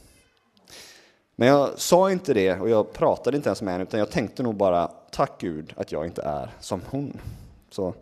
Men 1.36 1.48
jag 1.48 1.78
sa 1.78 2.10
inte 2.10 2.34
det 2.34 2.60
och 2.60 2.68
jag 2.68 2.92
pratade 2.92 3.36
inte 3.36 3.48
ens 3.48 3.62
med 3.62 3.74
henne 3.74 3.84
utan 3.84 4.00
jag 4.00 4.10
tänkte 4.10 4.42
nog 4.42 4.54
bara 4.56 4.86
tack 5.10 5.40
Gud 5.40 5.72
att 5.76 5.92
jag 5.92 6.06
inte 6.06 6.22
är 6.22 6.50
som 6.60 6.80
hon. 6.90 7.20
Så 7.70 7.94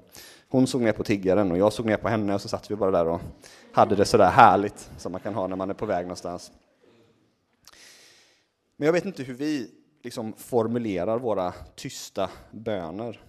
hon 0.48 0.66
såg 0.66 0.80
ner 0.80 0.92
på 0.92 1.04
tiggaren 1.04 1.50
och 1.50 1.58
jag 1.58 1.72
såg 1.72 1.86
ner 1.86 1.96
på 1.96 2.08
henne 2.08 2.34
och 2.34 2.40
så 2.40 2.48
satt 2.48 2.70
vi 2.70 2.76
bara 2.76 2.90
där 2.90 3.08
och 3.08 3.20
hade 3.74 3.96
det 3.96 4.04
sådär 4.04 4.30
härligt 4.30 4.90
som 4.98 5.12
man 5.12 5.20
kan 5.20 5.34
ha 5.34 5.46
när 5.46 5.56
man 5.56 5.70
är 5.70 5.74
på 5.74 5.86
väg 5.86 6.04
någonstans. 6.04 6.52
Men 8.76 8.86
jag 8.86 8.92
vet 8.92 9.04
inte 9.04 9.22
hur 9.22 9.34
vi 9.34 9.70
liksom 10.02 10.32
formulerar 10.32 11.18
våra 11.18 11.52
tysta 11.74 12.30
böner. 12.50 13.20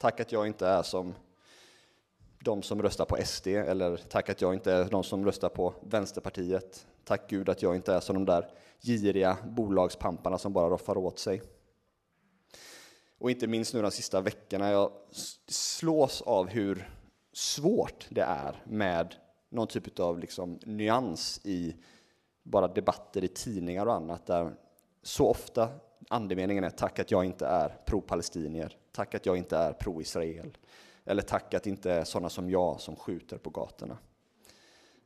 Tack 0.00 0.20
att 0.20 0.32
jag 0.32 0.46
inte 0.46 0.66
är 0.66 0.82
som 0.82 1.14
de 2.44 2.62
som 2.62 2.82
röstar 2.82 3.04
på 3.04 3.16
SD, 3.24 3.46
eller 3.46 3.96
tack 3.96 4.28
att 4.28 4.40
jag 4.40 4.54
inte 4.54 4.72
är 4.72 4.84
de 4.84 5.04
som 5.04 5.24
röstar 5.24 5.48
på 5.48 5.74
Vänsterpartiet. 5.82 6.86
Tack 7.04 7.30
Gud 7.30 7.48
att 7.48 7.62
jag 7.62 7.76
inte 7.76 7.94
är 7.94 8.00
som 8.00 8.14
de 8.14 8.24
där 8.24 8.50
giriga 8.80 9.36
bolagspamparna 9.44 10.38
som 10.38 10.52
bara 10.52 10.70
roffar 10.70 10.98
åt 10.98 11.18
sig. 11.18 11.42
Och 13.18 13.30
inte 13.30 13.46
minst 13.46 13.74
nu 13.74 13.82
de 13.82 13.90
sista 13.90 14.20
veckorna, 14.20 14.70
jag 14.70 14.92
slås 15.48 16.22
av 16.22 16.48
hur 16.48 16.90
svårt 17.32 18.06
det 18.10 18.22
är 18.22 18.62
med 18.64 19.14
någon 19.50 19.66
typ 19.66 20.00
av 20.00 20.18
liksom 20.18 20.58
nyans 20.64 21.40
i 21.44 21.76
bara 22.42 22.68
debatter 22.68 23.24
i 23.24 23.28
tidningar 23.28 23.86
och 23.86 23.94
annat, 23.94 24.26
där 24.26 24.54
så 25.02 25.26
ofta 25.26 25.68
andemeningen 26.08 26.64
är 26.64 26.70
tack 26.70 26.98
att 26.98 27.10
jag 27.10 27.24
inte 27.24 27.46
är 27.46 27.78
pro-palestinier, 27.86 28.76
tack 28.92 29.14
att 29.14 29.26
jag 29.26 29.36
inte 29.36 29.56
är 29.56 29.72
pro-Israel, 29.72 30.58
eller 31.04 31.22
tack 31.22 31.54
att 31.54 31.62
det 31.62 31.70
inte 31.70 31.92
är 31.92 32.04
sådana 32.04 32.28
som 32.28 32.50
jag 32.50 32.80
som 32.80 32.96
skjuter 32.96 33.38
på 33.38 33.50
gatorna. 33.50 33.98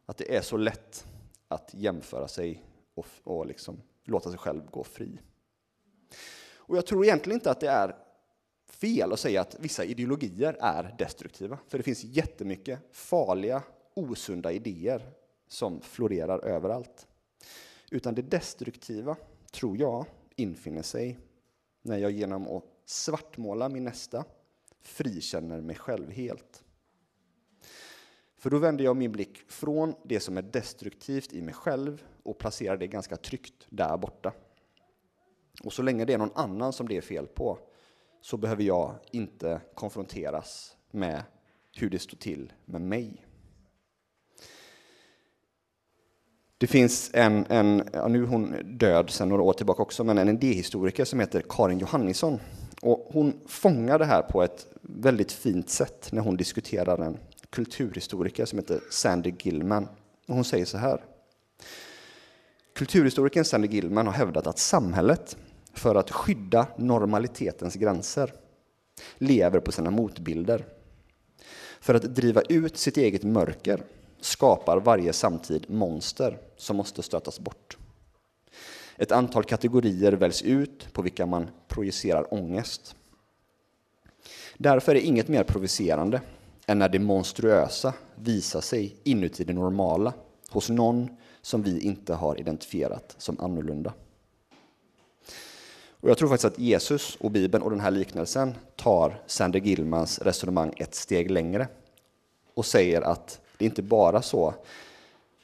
Att 0.07 0.17
det 0.17 0.37
är 0.37 0.43
så 0.43 0.57
lätt 0.57 1.07
att 1.49 1.71
jämföra 1.75 2.29
sig 2.29 2.63
och, 2.95 3.07
och 3.25 3.47
liksom 3.47 3.81
låta 4.05 4.31
sig 4.31 4.39
själv 4.39 4.71
gå 4.71 4.85
fri. 4.85 5.21
Och 6.57 6.77
jag 6.77 6.87
tror 6.87 7.05
egentligen 7.05 7.37
inte 7.37 7.51
att 7.51 7.61
det 7.61 7.71
är 7.71 7.97
fel 8.69 9.13
att 9.13 9.21
säga 9.21 9.41
att 9.41 9.57
vissa 9.61 9.85
ideologier 9.85 10.57
är 10.61 10.95
destruktiva, 10.99 11.59
för 11.69 11.79
det 11.79 11.85
finns 11.85 12.05
jättemycket 12.05 12.79
farliga, 12.93 13.63
osunda 13.95 14.53
idéer 14.53 15.11
som 15.49 15.81
florerar 15.81 16.45
överallt. 16.45 17.07
Utan 17.91 18.15
det 18.15 18.23
destruktiva, 18.23 19.17
tror 19.53 19.79
jag, 19.79 20.07
infinner 20.37 20.83
sig 20.83 21.19
när 21.83 21.99
jag 21.99 22.11
genom 22.11 22.49
att 22.49 22.65
svartmåla 22.85 23.69
min 23.69 23.85
nästa 23.85 24.25
frikänner 24.83 25.61
mig 25.61 25.77
själv 25.77 26.11
helt. 26.11 26.65
För 28.37 28.51
då 28.51 28.59
vänder 28.59 28.85
jag 28.85 28.97
min 28.97 29.13
blick 29.13 29.39
från 29.49 29.95
det 30.05 30.21
som 30.21 30.37
är 30.37 30.43
destruktivt 30.43 31.33
i 31.33 31.43
mig 31.43 31.55
själv 31.55 32.05
och 32.23 32.39
placerar 32.39 32.77
det 32.77 32.87
ganska 32.87 33.17
tryggt 33.17 33.67
där 33.69 33.97
borta. 33.97 34.33
Och 35.65 35.73
så 35.73 35.83
länge 35.83 36.05
det 36.05 36.13
är 36.13 36.19
någon 36.19 36.35
annan 36.35 36.73
som 36.73 36.89
det 36.89 36.97
är 36.97 37.01
fel 37.01 37.27
på 37.27 37.59
så 38.21 38.37
behöver 38.37 38.63
jag 38.63 38.95
inte 39.11 39.61
konfronteras 39.75 40.77
med 40.91 41.23
hur 41.77 41.91
det 41.91 41.99
står 41.99 42.17
till 42.17 42.53
med 42.65 42.81
mig. 42.81 43.24
Det 46.59 46.67
finns 46.67 47.11
en, 47.13 47.47
en 47.49 47.83
ja, 47.93 48.09
nu 48.09 48.23
är 48.23 48.27
hon 48.27 48.55
död 48.65 49.11
sedan 49.11 49.29
några 49.29 49.43
år 49.43 49.53
tillbaka 49.53 49.83
också, 49.83 50.05
men 50.05 50.19
en 50.19 50.29
idéhistoriker 50.29 51.05
som 51.05 51.21
heter 51.21 51.43
Karin 51.49 51.79
Johannisson. 51.79 52.41
Och 52.83 53.09
hon 53.13 53.41
fångar 53.47 53.99
det 53.99 54.05
här 54.05 54.23
på 54.23 54.43
ett 54.43 54.67
väldigt 54.83 55.33
fint 55.33 55.71
sätt 55.71 56.09
när 56.13 56.23
hon 56.23 56.37
diskuterar 56.37 56.99
en 56.99 57.19
kulturhistoriker 57.51 58.45
som 58.45 58.59
heter 58.59 58.81
Sandy 58.91 59.33
Gilman. 59.43 59.89
Och 60.29 60.35
hon 60.35 60.45
säger 60.45 60.65
så 60.65 60.79
här. 60.79 61.05
Kulturhistorikern 62.75 63.45
Sandy 63.45 63.69
Gilman 63.69 64.07
har 64.07 64.15
hävdat 64.15 64.47
att 64.47 64.59
samhället, 64.59 65.37
för 65.75 65.95
att 65.95 66.11
skydda 66.11 66.67
normalitetens 66.77 67.75
gränser, 67.75 68.33
lever 69.19 69.61
på 69.61 69.73
sina 69.73 69.91
motbilder. 69.91 70.65
För 71.81 71.95
att 71.95 72.03
driva 72.03 72.43
ut 72.43 72.77
sitt 72.77 72.97
eget 72.97 73.23
mörker 73.23 73.81
skapar 74.25 74.81
varje 74.81 75.13
samtid 75.13 75.71
monster 75.71 76.39
som 76.57 76.77
måste 76.77 77.03
stötas 77.03 77.41
bort. 77.41 77.77
Ett 78.97 79.13
antal 79.13 79.45
kategorier 79.45 80.13
väljs 80.13 80.43
ut 80.43 80.93
på 80.93 81.03
vilka 81.03 81.27
man 81.27 81.51
projicerar 81.69 82.35
ångest. 82.35 82.97
Därför 84.57 84.95
är 84.95 85.01
inget 85.01 85.29
mer 85.29 85.45
provocerande 85.45 86.21
än 86.67 86.79
när 86.79 86.89
det 86.89 86.99
monstruösa 86.99 87.93
visar 88.15 88.61
sig 88.61 88.97
inuti 89.03 89.45
det 89.45 89.53
normala 89.53 90.13
hos 90.51 90.69
någon 90.69 91.09
som 91.43 91.63
vi 91.63 91.81
inte 91.81 92.15
har 92.15 92.41
identifierat 92.41 93.15
som 93.19 93.41
annorlunda. 93.41 93.93
Och 96.01 96.11
jag 96.11 96.19
tror 96.19 96.29
faktiskt 96.29 96.53
att 96.53 96.59
Jesus 96.59 97.17
och 97.21 97.31
Bibeln 97.31 97.65
och 97.65 97.71
den 97.71 97.81
här 97.81 97.91
liknelsen 97.91 98.55
tar 98.77 99.23
Sander 99.27 99.61
Gilmans 99.61 100.19
resonemang 100.19 100.73
ett 100.77 100.95
steg 100.95 101.31
längre 101.31 101.69
och 102.55 102.67
säger 102.67 103.03
att 103.03 103.41
det 103.59 103.65
är 103.65 103.69
inte 103.69 103.83
bara 103.83 104.23
så 104.23 104.55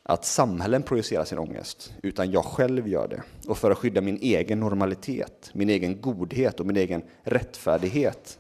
att 0.02 0.24
samhällen 0.24 0.82
projicerar 0.82 1.24
sin 1.24 1.38
ångest, 1.38 1.92
utan 2.02 2.30
jag 2.30 2.44
själv 2.44 2.88
gör 2.88 3.08
det. 3.08 3.22
Och 3.48 3.58
för 3.58 3.70
att 3.70 3.78
skydda 3.78 4.00
min 4.00 4.18
egen 4.20 4.60
normalitet, 4.60 5.50
min 5.52 5.70
egen 5.70 6.00
godhet 6.00 6.60
och 6.60 6.66
min 6.66 6.76
egen 6.76 7.02
rättfärdighet 7.22 8.38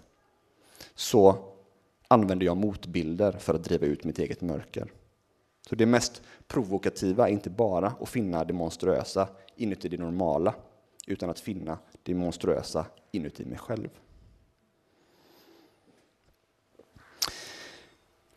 så 0.94 1.36
använder 2.08 2.46
jag 2.46 2.56
motbilder 2.56 3.32
för 3.32 3.54
att 3.54 3.64
driva 3.64 3.86
ut 3.86 4.04
mitt 4.04 4.18
eget 4.18 4.40
mörker. 4.40 4.92
Så 5.68 5.74
det 5.74 5.86
mest 5.86 6.22
provokativa 6.48 7.28
är 7.28 7.32
inte 7.32 7.50
bara 7.50 7.92
att 8.00 8.08
finna 8.08 8.44
det 8.44 8.52
monstruösa 8.52 9.28
inuti 9.56 9.88
det 9.88 9.98
normala, 9.98 10.54
utan 11.06 11.30
att 11.30 11.40
finna 11.40 11.78
det 12.02 12.14
monstruösa 12.14 12.86
inuti 13.12 13.44
mig 13.44 13.58
själv. 13.58 13.88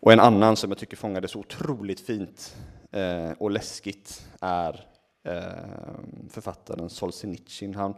Och 0.05 0.13
en 0.13 0.19
annan 0.19 0.55
som 0.55 0.71
jag 0.71 0.77
tycker 0.77 0.97
fångade 0.97 1.27
så 1.27 1.39
otroligt 1.39 1.99
fint 1.99 2.55
eh, 2.91 3.31
och 3.37 3.51
läskigt 3.51 4.25
är 4.41 4.87
eh, 5.23 5.99
författaren 6.29 6.89
Solzhenitsyn. 6.89 7.75
Han 7.75 7.95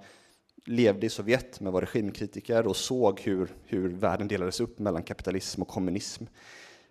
levde 0.65 1.05
i 1.05 1.09
Sovjet 1.09 1.59
men 1.59 1.73
var 1.73 1.81
regimkritiker 1.81 2.67
och 2.67 2.75
såg 2.75 3.19
hur, 3.19 3.55
hur 3.63 3.89
världen 3.89 4.27
delades 4.27 4.59
upp 4.59 4.79
mellan 4.79 5.03
kapitalism 5.03 5.61
och 5.61 5.67
kommunism. 5.67 6.23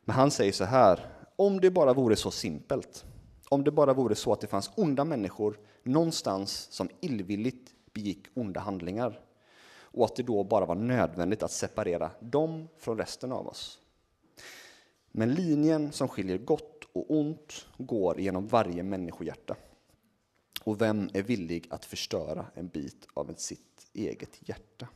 Men 0.04 0.16
han 0.16 0.30
säger 0.30 0.52
så 0.52 0.64
här, 0.64 1.00
om 1.37 1.61
det 1.61 1.71
bara 1.71 1.92
vore 1.92 2.16
så 2.16 2.30
simpelt, 2.30 3.04
om 3.49 3.64
det 3.64 3.71
bara 3.71 3.94
vore 3.94 4.14
så 4.14 4.33
att 4.33 4.40
det 4.40 4.47
fanns 4.47 4.71
onda 4.75 5.04
människor 5.04 5.59
någonstans 5.83 6.68
som 6.71 6.88
illvilligt 7.00 7.71
begick 7.92 8.26
onda 8.35 8.61
handlingar 8.61 9.21
och 9.80 10.04
att 10.04 10.16
det 10.16 10.23
då 10.23 10.44
bara 10.44 10.66
var 10.66 10.75
nödvändigt 10.75 11.42
att 11.42 11.52
separera 11.52 12.11
dem 12.21 12.68
från 12.78 12.99
resten 12.99 13.33
av 13.33 13.47
oss. 13.47 13.80
Men 15.16 15.35
linjen 15.35 15.92
som 15.92 16.09
skiljer 16.09 16.38
gott 16.38 16.85
och 16.92 17.11
ont 17.11 17.66
går 17.78 18.21
genom 18.21 18.47
varje 18.47 18.83
människohjärta. 18.83 19.56
Och 20.62 20.80
vem 20.80 21.11
är 21.12 21.23
villig 21.23 21.66
att 21.71 21.85
förstöra 21.85 22.47
en 22.54 22.68
bit 22.68 23.06
av 23.14 23.35
sitt 23.37 23.87
eget 23.92 24.49
hjärta? 24.49 24.88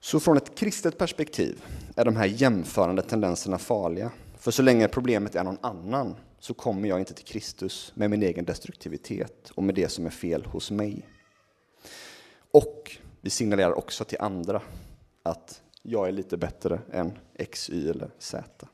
Så 0.00 0.20
från 0.20 0.36
ett 0.36 0.54
kristet 0.54 0.98
perspektiv 0.98 1.64
är 1.96 2.04
de 2.04 2.16
här 2.16 2.26
jämförande 2.26 3.02
tendenserna 3.02 3.58
farliga. 3.58 4.10
För 4.38 4.50
så 4.50 4.62
länge 4.62 4.88
problemet 4.88 5.34
är 5.34 5.44
någon 5.44 5.58
annan 5.60 6.14
så 6.38 6.54
kommer 6.54 6.88
jag 6.88 6.98
inte 6.98 7.14
till 7.14 7.24
Kristus 7.24 7.92
med 7.94 8.10
min 8.10 8.22
egen 8.22 8.44
destruktivitet 8.44 9.50
och 9.50 9.62
med 9.62 9.74
det 9.74 9.88
som 9.88 10.06
är 10.06 10.10
fel 10.10 10.44
hos 10.44 10.70
mig. 10.70 11.08
Och 12.50 12.96
vi 13.20 13.30
signalerar 13.30 13.78
också 13.78 14.04
till 14.04 14.20
andra 14.20 14.62
att 15.22 15.62
jag 15.90 16.08
är 16.08 16.12
lite 16.12 16.36
bättre 16.36 16.80
än 16.92 17.18
X, 17.34 17.70
Y 17.70 17.90
eller 17.90 18.10
Z. 18.18 18.66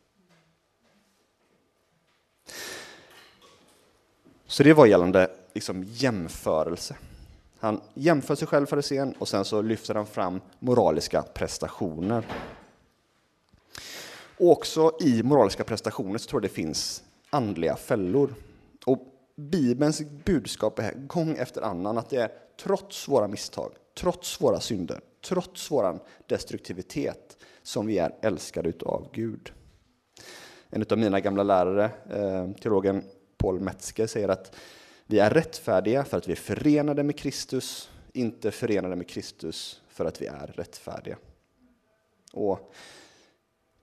Så 4.46 4.62
det 4.62 4.72
var 4.72 4.86
gällande 4.86 5.30
liksom, 5.52 5.84
jämförelse. 5.84 6.96
Han 7.58 7.80
jämför 7.94 8.34
sig 8.34 8.48
själv 8.48 8.66
farisén 8.66 9.14
och 9.18 9.28
sen 9.28 9.44
så 9.44 9.62
lyfter 9.62 9.94
han 9.94 10.06
fram 10.06 10.40
moraliska 10.58 11.22
prestationer. 11.22 12.26
Och 14.38 14.50
också 14.50 14.92
i 15.00 15.22
moraliska 15.22 15.64
prestationer 15.64 16.18
så 16.18 16.28
tror 16.28 16.42
jag 16.42 16.50
det 16.50 16.54
finns 16.54 17.02
andliga 17.30 17.76
fällor. 17.76 18.34
Och 18.86 18.98
Bibelns 19.36 20.02
budskap 20.24 20.78
är 20.78 20.92
gång 20.92 21.36
efter 21.36 21.62
annan 21.62 21.98
att 21.98 22.10
det 22.10 22.16
är 22.16 22.32
trots 22.62 23.08
våra 23.08 23.28
misstag, 23.28 23.72
trots 23.94 24.40
våra 24.40 24.60
synder, 24.60 25.00
trots 25.24 25.70
vår 25.70 25.98
destruktivitet 26.26 27.36
som 27.62 27.86
vi 27.86 27.98
är 27.98 28.14
älskade 28.22 28.72
av 28.80 29.08
Gud. 29.12 29.52
En 30.70 30.84
av 30.90 30.98
mina 30.98 31.20
gamla 31.20 31.42
lärare, 31.42 31.90
eh, 32.10 32.50
teologen 32.60 33.04
Paul 33.36 33.60
Metzger, 33.60 34.06
säger 34.06 34.28
att 34.28 34.56
vi 35.06 35.18
är 35.18 35.30
rättfärdiga 35.30 36.04
för 36.04 36.16
att 36.16 36.28
vi 36.28 36.32
är 36.32 36.36
förenade 36.36 37.02
med 37.02 37.18
Kristus 37.18 37.90
inte 38.14 38.50
förenade 38.50 38.96
med 38.96 39.08
Kristus 39.08 39.80
för 39.88 40.04
att 40.04 40.22
vi 40.22 40.26
är 40.26 40.46
rättfärdiga. 40.46 41.16
Och 42.32 42.72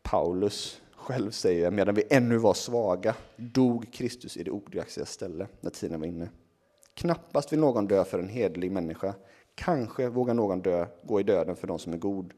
Paulus 0.02 0.82
själv 0.96 1.32
säger, 1.32 1.72
medan 1.72 1.96
vi 1.96 2.04
ännu 2.10 2.38
var 2.38 2.54
svaga 2.54 3.16
dog 3.36 3.94
Kristus 3.94 4.38
i 4.38 4.44
det 4.44 4.52
ogudaktiga 4.52 5.06
ställe 5.06 5.48
när 5.62 5.70
tiden 5.70 6.00
var 6.00 6.08
inne. 6.08 6.30
Knappast 6.94 7.54
vill 7.54 7.60
någon 7.60 7.88
dö 7.88 8.04
för 8.04 8.20
en 8.20 8.30
hedlig 8.30 8.72
människa. 8.72 9.14
Kanske 9.56 10.10
vågar 10.10 10.34
någon 10.34 10.62
dö, 10.62 10.88
gå 11.04 11.20
i 11.20 11.24
döden 11.24 11.56
för 11.56 11.68
de 11.68 11.80
som 11.80 11.94
är 11.94 11.98
god. 11.98 12.34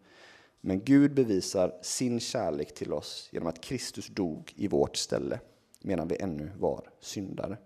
Men 0.61 0.83
Gud 0.83 1.13
bevisar 1.13 1.79
sin 1.81 2.19
kärlek 2.19 2.73
till 2.73 2.93
oss 2.93 3.29
genom 3.31 3.47
att 3.47 3.61
Kristus 3.61 4.07
dog 4.07 4.53
i 4.55 4.67
vårt 4.67 4.95
ställe 4.95 5.39
medan 5.81 6.07
vi 6.07 6.17
ännu 6.19 6.51
var 6.57 6.89
syndare. 6.99 7.57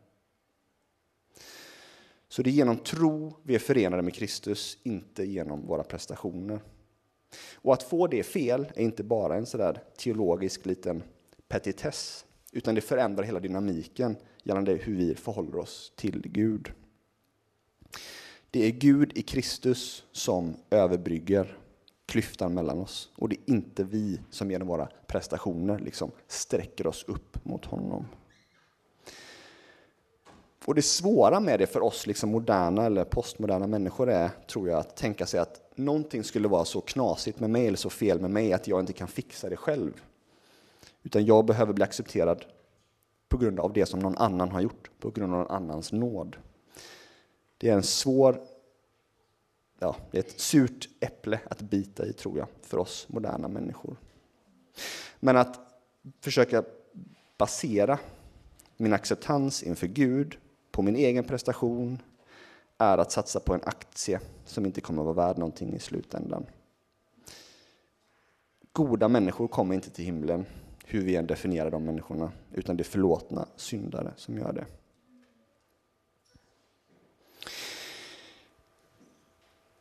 Så 2.30 2.42
det 2.42 2.50
är 2.50 2.51
genom 2.51 2.77
tro 2.77 3.34
vi 3.44 3.56
är 3.56 3.60
förenade 3.60 4.01
med 4.04 4.13
Kristus, 4.13 4.77
inte 4.84 5.25
genom 5.25 5.68
våra 5.68 5.84
prestationer. 5.84 6.60
Och 7.56 7.74
att 7.74 7.84
få 7.84 8.08
det 8.08 8.24
fel 8.24 8.68
är 8.75 8.84
inte 8.84 9.04
bara 9.04 9.36
en 9.36 9.46
sådär 9.46 9.84
teologisk 9.98 10.66
liten 10.66 11.04
petitess, 11.48 12.25
utan 12.51 12.75
det 12.75 12.82
förändrar 12.82 13.24
hela 13.24 13.39
dynamiken 13.39 14.16
gällande 14.44 14.74
hur 14.74 14.96
vi 14.96 15.16
förhåller 15.16 15.58
oss 15.58 15.94
till 15.96 16.22
Gud. 16.22 16.72
Det 18.51 18.66
är 18.66 18.72
Gud 18.72 19.18
i 19.18 19.22
Kristus 19.22 20.04
som 20.12 20.56
överbrygger 20.70 21.58
klyftan 22.06 22.54
mellan 22.54 22.80
oss. 22.80 23.10
Och 23.16 23.30
det 23.30 23.36
är 23.36 23.54
inte 23.54 23.84
vi 23.84 24.22
som 24.30 24.51
genom 24.51 24.68
våra 24.68 24.89
prestationer 25.08 25.80
liksom 25.80 26.12
sträcker 26.27 26.88
oss 26.88 27.04
upp 27.08 27.46
mot 27.46 27.66
honom. 27.66 28.06
Och 30.66 30.75
det 30.75 30.82
svåra 30.82 31.39
med 31.39 31.60
det 31.60 31.68
för 31.68 31.84
oss 31.84 32.08
liksom 32.08 32.32
moderna 32.32 32.86
eller 32.86 33.04
postmoderna 33.04 33.68
människor 33.68 34.10
är, 34.10 34.30
tror 34.48 34.70
jag, 34.70 34.80
att 34.80 34.98
tänka 34.98 35.25
sig 35.25 35.39
att 35.39 35.72
någonting 35.75 36.24
skulle 36.24 36.48
vara 36.48 36.66
så 36.66 36.82
knasigt 36.82 37.39
med 37.39 37.50
mig 37.50 37.68
eller 37.68 37.77
så 37.77 37.89
fel 37.89 38.20
med 38.20 38.32
mig 38.32 38.54
att 38.54 38.68
jag 38.68 38.80
inte 38.80 38.94
kan 38.94 39.08
fixa 39.08 39.50
det 39.50 39.58
själv. 39.58 40.01
Utan 41.04 41.25
jag 41.25 41.46
behöver 41.46 41.74
bli 41.74 41.84
accepterad 41.84 42.46
på 43.30 43.38
grund 43.38 43.60
av 43.60 43.74
det 43.74 43.86
som 43.86 44.00
någon 44.00 44.18
annan 44.18 44.51
har 44.51 44.62
gjort, 44.62 44.89
på 45.00 45.10
grund 45.10 45.34
av 45.34 45.39
någon 45.39 45.51
annans 45.51 45.92
nåd. 45.92 46.36
Det 47.58 47.70
är 47.70 47.74
en 47.74 47.84
svår, 47.84 48.42
ja, 49.80 49.96
det 50.12 50.18
är 50.18 50.24
ett 50.24 50.40
surt 50.40 50.90
äpple 51.00 51.40
att 51.50 51.62
bita 51.62 52.06
i, 52.06 52.14
tror 52.14 52.38
jag, 52.38 52.48
för 52.62 52.78
oss 52.78 53.06
moderna 53.10 53.48
människor. 53.48 53.96
Men 55.20 55.38
att 55.38 55.60
försöka 56.22 56.64
basera 57.38 58.00
min 58.78 58.94
acceptans 58.94 59.64
inför 59.64 59.88
Gud 59.88 60.38
på 60.72 60.82
min 60.82 60.96
egen 60.96 61.24
prestation 61.24 62.02
är 62.78 62.98
att 62.98 63.12
satsa 63.12 63.40
på 63.40 63.54
en 63.54 63.62
aktie 63.64 64.20
som 64.46 64.66
inte 64.66 64.82
kommer 64.82 65.02
att 65.02 65.16
vara 65.16 65.28
värd 65.28 65.38
någonting 65.38 65.74
i 65.74 65.80
slutändan. 65.80 66.46
Goda 68.72 69.08
människor 69.08 69.48
kommer 69.48 69.76
inte 69.76 69.90
till 69.90 70.06
himlen, 70.06 70.46
hur 70.86 71.02
vi 71.02 71.16
än 71.16 71.28
definierar 71.28 71.72
de 71.72 71.86
människorna, 71.86 72.32
utan 72.54 72.78
det 72.78 72.82
är 72.82 72.86
förlåtna 72.86 73.48
syndare 73.56 74.14
som 74.16 74.38
gör 74.38 74.54
det. 74.54 74.66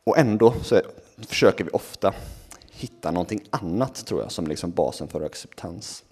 Och 0.07 0.17
ändå 0.17 0.53
så 0.63 0.81
försöker 1.17 1.63
vi 1.63 1.69
ofta 1.69 2.13
hitta 2.71 3.11
någonting 3.11 3.43
annat, 3.49 4.05
tror 4.05 4.21
jag, 4.21 4.31
som 4.31 4.47
liksom 4.47 4.71
basen 4.71 5.07
för 5.07 5.21
acceptans. 5.21 6.03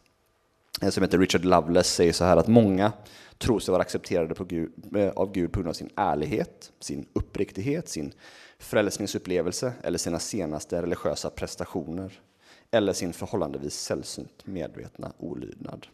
En 0.82 0.92
som 0.92 1.04
heter 1.04 1.18
Richard 1.18 1.46
Loveless 1.46 1.94
säger 1.94 2.14
så 2.14 2.26
här 2.26 2.38
att 2.38 2.48
många 2.48 2.92
tror 3.38 3.60
sig 3.60 3.72
vara 3.72 3.82
accepterade 3.82 4.36
Gud, 4.44 4.72
eh, 4.96 5.10
av 5.10 5.32
Gud 5.32 5.52
på 5.52 5.60
grund 5.60 5.70
av 5.70 5.74
sin 5.74 5.90
ärlighet, 5.96 6.72
sin 6.80 7.06
uppriktighet, 7.14 7.90
sin 7.90 8.12
frälsningsupplevelse 8.60 9.74
eller 9.84 9.98
sina 9.98 10.20
senaste 10.20 10.82
religiösa 10.82 11.30
prestationer 11.30 12.20
eller 12.72 12.94
sin 12.94 13.14
förhållandevis 13.14 13.76
sällsynt 13.76 14.46
medvetna 14.46 15.12
olydnad. 15.18 15.88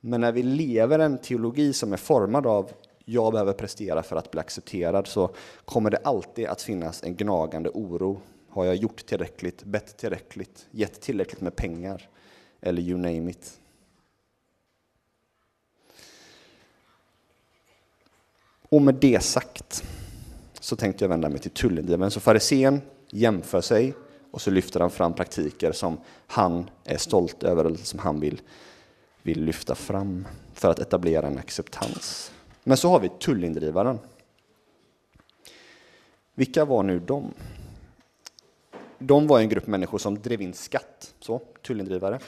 Men 0.00 0.20
när 0.20 0.32
vi 0.32 0.42
lever 0.42 0.98
en 0.98 1.18
teologi 1.18 1.72
som 1.72 1.92
är 1.92 1.96
formad 1.96 2.46
av 2.46 2.70
jag 3.08 3.32
behöver 3.32 3.52
prestera 3.52 4.02
för 4.02 4.16
att 4.16 4.30
bli 4.30 4.40
accepterad 4.40 5.06
så 5.06 5.34
kommer 5.64 5.90
det 5.90 5.96
alltid 5.96 6.46
att 6.46 6.62
finnas 6.62 7.02
en 7.02 7.16
gnagande 7.16 7.70
oro. 7.70 8.20
Har 8.48 8.64
jag 8.64 8.76
gjort 8.76 9.06
tillräckligt, 9.06 9.64
bett 9.64 9.96
tillräckligt, 9.96 10.66
gett 10.70 11.00
tillräckligt 11.00 11.40
med 11.40 11.56
pengar? 11.56 12.08
Eller 12.60 12.82
you 12.82 12.98
name 12.98 13.30
it. 13.30 13.60
Och 18.68 18.82
med 18.82 18.94
det 18.94 19.22
sagt 19.22 19.84
så 20.60 20.76
tänkte 20.76 21.04
jag 21.04 21.08
vända 21.08 21.28
mig 21.28 21.38
till 21.38 21.50
tullindrivaren. 21.50 22.10
Så 22.10 22.20
farisén 22.20 22.80
jämför 23.10 23.60
sig 23.60 23.94
och 24.30 24.40
så 24.40 24.50
lyfter 24.50 24.80
han 24.80 24.90
fram 24.90 25.14
praktiker 25.14 25.72
som 25.72 26.00
han 26.26 26.70
är 26.84 26.98
stolt 26.98 27.42
över 27.42 27.64
eller 27.64 27.78
som 27.78 27.98
han 27.98 28.20
vill, 28.20 28.40
vill 29.22 29.44
lyfta 29.44 29.74
fram 29.74 30.26
för 30.54 30.70
att 30.70 30.78
etablera 30.78 31.26
en 31.26 31.38
acceptans. 31.38 32.32
Men 32.68 32.76
så 32.76 32.88
har 32.88 33.00
vi 33.00 33.08
tullindrivaren. 33.08 33.98
Vilka 36.34 36.64
var 36.64 36.82
nu 36.82 36.98
de? 36.98 37.34
De 38.98 39.26
var 39.26 39.40
en 39.40 39.48
grupp 39.48 39.66
människor 39.66 39.98
som 39.98 40.18
drev 40.18 40.42
in 40.42 40.52
skatt, 40.52 41.14
så, 41.20 41.40
tullindrivare. 41.62 42.18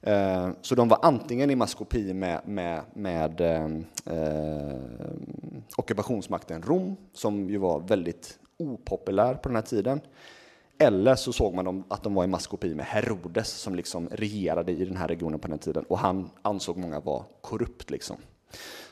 Eh, 0.00 0.50
så 0.62 0.74
de 0.74 0.88
var 0.88 0.98
antingen 1.02 1.50
i 1.50 1.56
maskopi 1.56 2.14
med, 2.14 2.40
med, 2.44 2.82
med 2.94 3.40
eh, 3.40 4.78
ockupationsmakten 5.76 6.62
Rom, 6.62 6.96
som 7.12 7.50
ju 7.50 7.58
var 7.58 7.80
väldigt 7.80 8.38
opopulär 8.58 9.34
på 9.34 9.48
den 9.48 9.56
här 9.56 9.62
tiden. 9.62 10.00
Eller 10.78 11.14
så 11.14 11.32
såg 11.32 11.54
man 11.54 11.64
dem, 11.64 11.84
att 11.88 12.02
de 12.02 12.14
var 12.14 12.24
i 12.24 12.26
maskopi 12.26 12.74
med 12.74 12.86
Herodes 12.86 13.48
som 13.48 13.74
liksom 13.74 14.08
regerade 14.08 14.72
i 14.72 14.84
den 14.84 14.96
här 14.96 15.08
regionen 15.08 15.38
på 15.38 15.48
den 15.48 15.58
här 15.58 15.62
tiden 15.62 15.84
och 15.88 15.98
han 15.98 16.30
ansåg 16.42 16.76
många 16.76 17.00
vara 17.00 17.24
korrupt. 17.40 17.90
Liksom. 17.90 18.16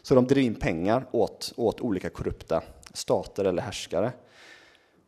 Så 0.02 0.14
de 0.14 0.26
drev 0.26 0.44
in 0.44 0.54
pengar 0.54 1.06
åt, 1.10 1.52
åt 1.56 1.80
olika 1.80 2.10
korrupta 2.10 2.62
stater 2.92 3.44
eller 3.44 3.62
härskare. 3.62 4.12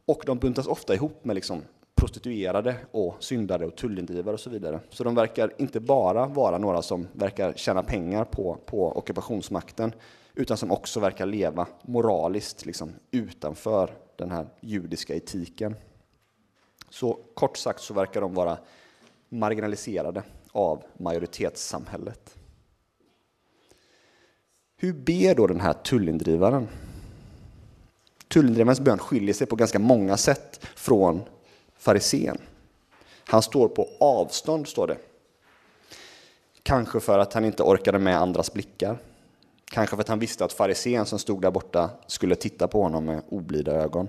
Och 0.07 0.23
de 0.27 0.39
buntas 0.39 0.67
ofta 0.67 0.95
ihop 0.95 1.25
med 1.25 1.35
liksom 1.35 1.63
prostituerade 1.95 2.77
och 2.91 3.17
syndare 3.19 3.67
och 3.67 3.77
tullindrivare 3.77 4.35
och 4.35 4.41
så 4.41 4.51
vidare. 4.51 4.81
Så 4.91 5.05
de 5.05 5.15
verkar 5.15 5.53
inte 5.59 5.81
bara 5.81 6.27
vara 6.27 6.59
några 6.59 6.83
som 6.83 7.09
verkar 7.13 7.53
tjäna 7.53 7.83
pengar 7.83 8.25
på, 8.25 8.59
på 8.67 8.99
ockupationsmakten, 8.99 9.93
utan 10.35 10.57
som 10.57 10.71
också 10.71 11.01
verkar 11.01 11.27
leva 11.27 11.67
moraliskt 11.83 12.67
liksom, 12.67 12.93
utanför 13.11 13.91
den 14.17 14.31
här 14.31 14.47
judiska 14.61 15.15
etiken. 15.15 15.77
Så 16.91 17.19
kort 17.35 17.57
sagt 17.57 17.81
så 17.81 17.95
verkar 17.95 18.21
de 18.21 18.35
vara 18.35 18.59
marginaliserade 19.29 20.23
av 20.53 20.83
majoritetssamhället. 20.99 22.37
Hur 24.77 24.93
ber 24.93 25.35
då 25.35 25.47
den 25.47 25.61
här 25.61 25.73
tullindrivaren? 25.73 26.69
Tullindrivarens 28.29 28.81
bön 28.81 28.99
skiljer 28.99 29.35
sig 29.35 29.47
på 29.47 29.57
ganska 29.57 29.79
många 29.79 30.17
sätt 30.17 30.67
från 30.75 31.23
farisén. 31.79 32.39
Han 33.25 33.43
står 33.43 33.69
på 33.69 33.89
avstånd, 34.01 34.69
står 34.69 34.87
det. 34.87 34.99
Kanske 36.63 37.01
för 37.01 37.19
att 37.19 37.33
han 37.33 37.45
inte 37.45 37.63
orkade 37.63 37.99
med 37.99 38.19
andras 38.19 38.53
blickar. 38.53 38.99
Kanske 39.65 39.97
för 39.97 40.03
att 40.03 40.09
han 40.09 40.19
visste 40.19 40.45
att 40.45 40.53
farisén 40.53 41.07
som 41.07 41.19
stod 41.19 41.43
där 41.43 41.51
borta 41.51 41.91
skulle 42.07 42.35
titta 42.35 42.69
på 42.69 42.83
honom 42.83 43.05
med 43.05 43.23
oblida 43.29 43.73
ögon. 43.73 44.09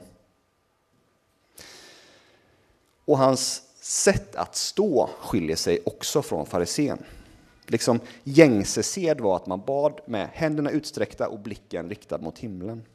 Och 3.05 3.17
hans 3.17 3.61
sätt 3.81 4.35
att 4.35 4.55
stå 4.55 5.09
skiljer 5.19 5.55
sig 5.55 5.79
också 5.85 6.21
från 6.21 6.45
farisén. 6.45 7.03
Liksom 7.67 7.99
gängse 8.23 8.83
sed 8.83 9.21
var 9.21 9.35
att 9.35 9.47
man 9.47 9.65
bad 9.65 10.01
med 10.05 10.29
händerna 10.33 10.69
utsträckta 10.69 11.29
och 11.29 11.39
blicken 11.39 11.89
riktad 11.89 12.17
mot 12.17 12.39
himlen. 12.39 12.85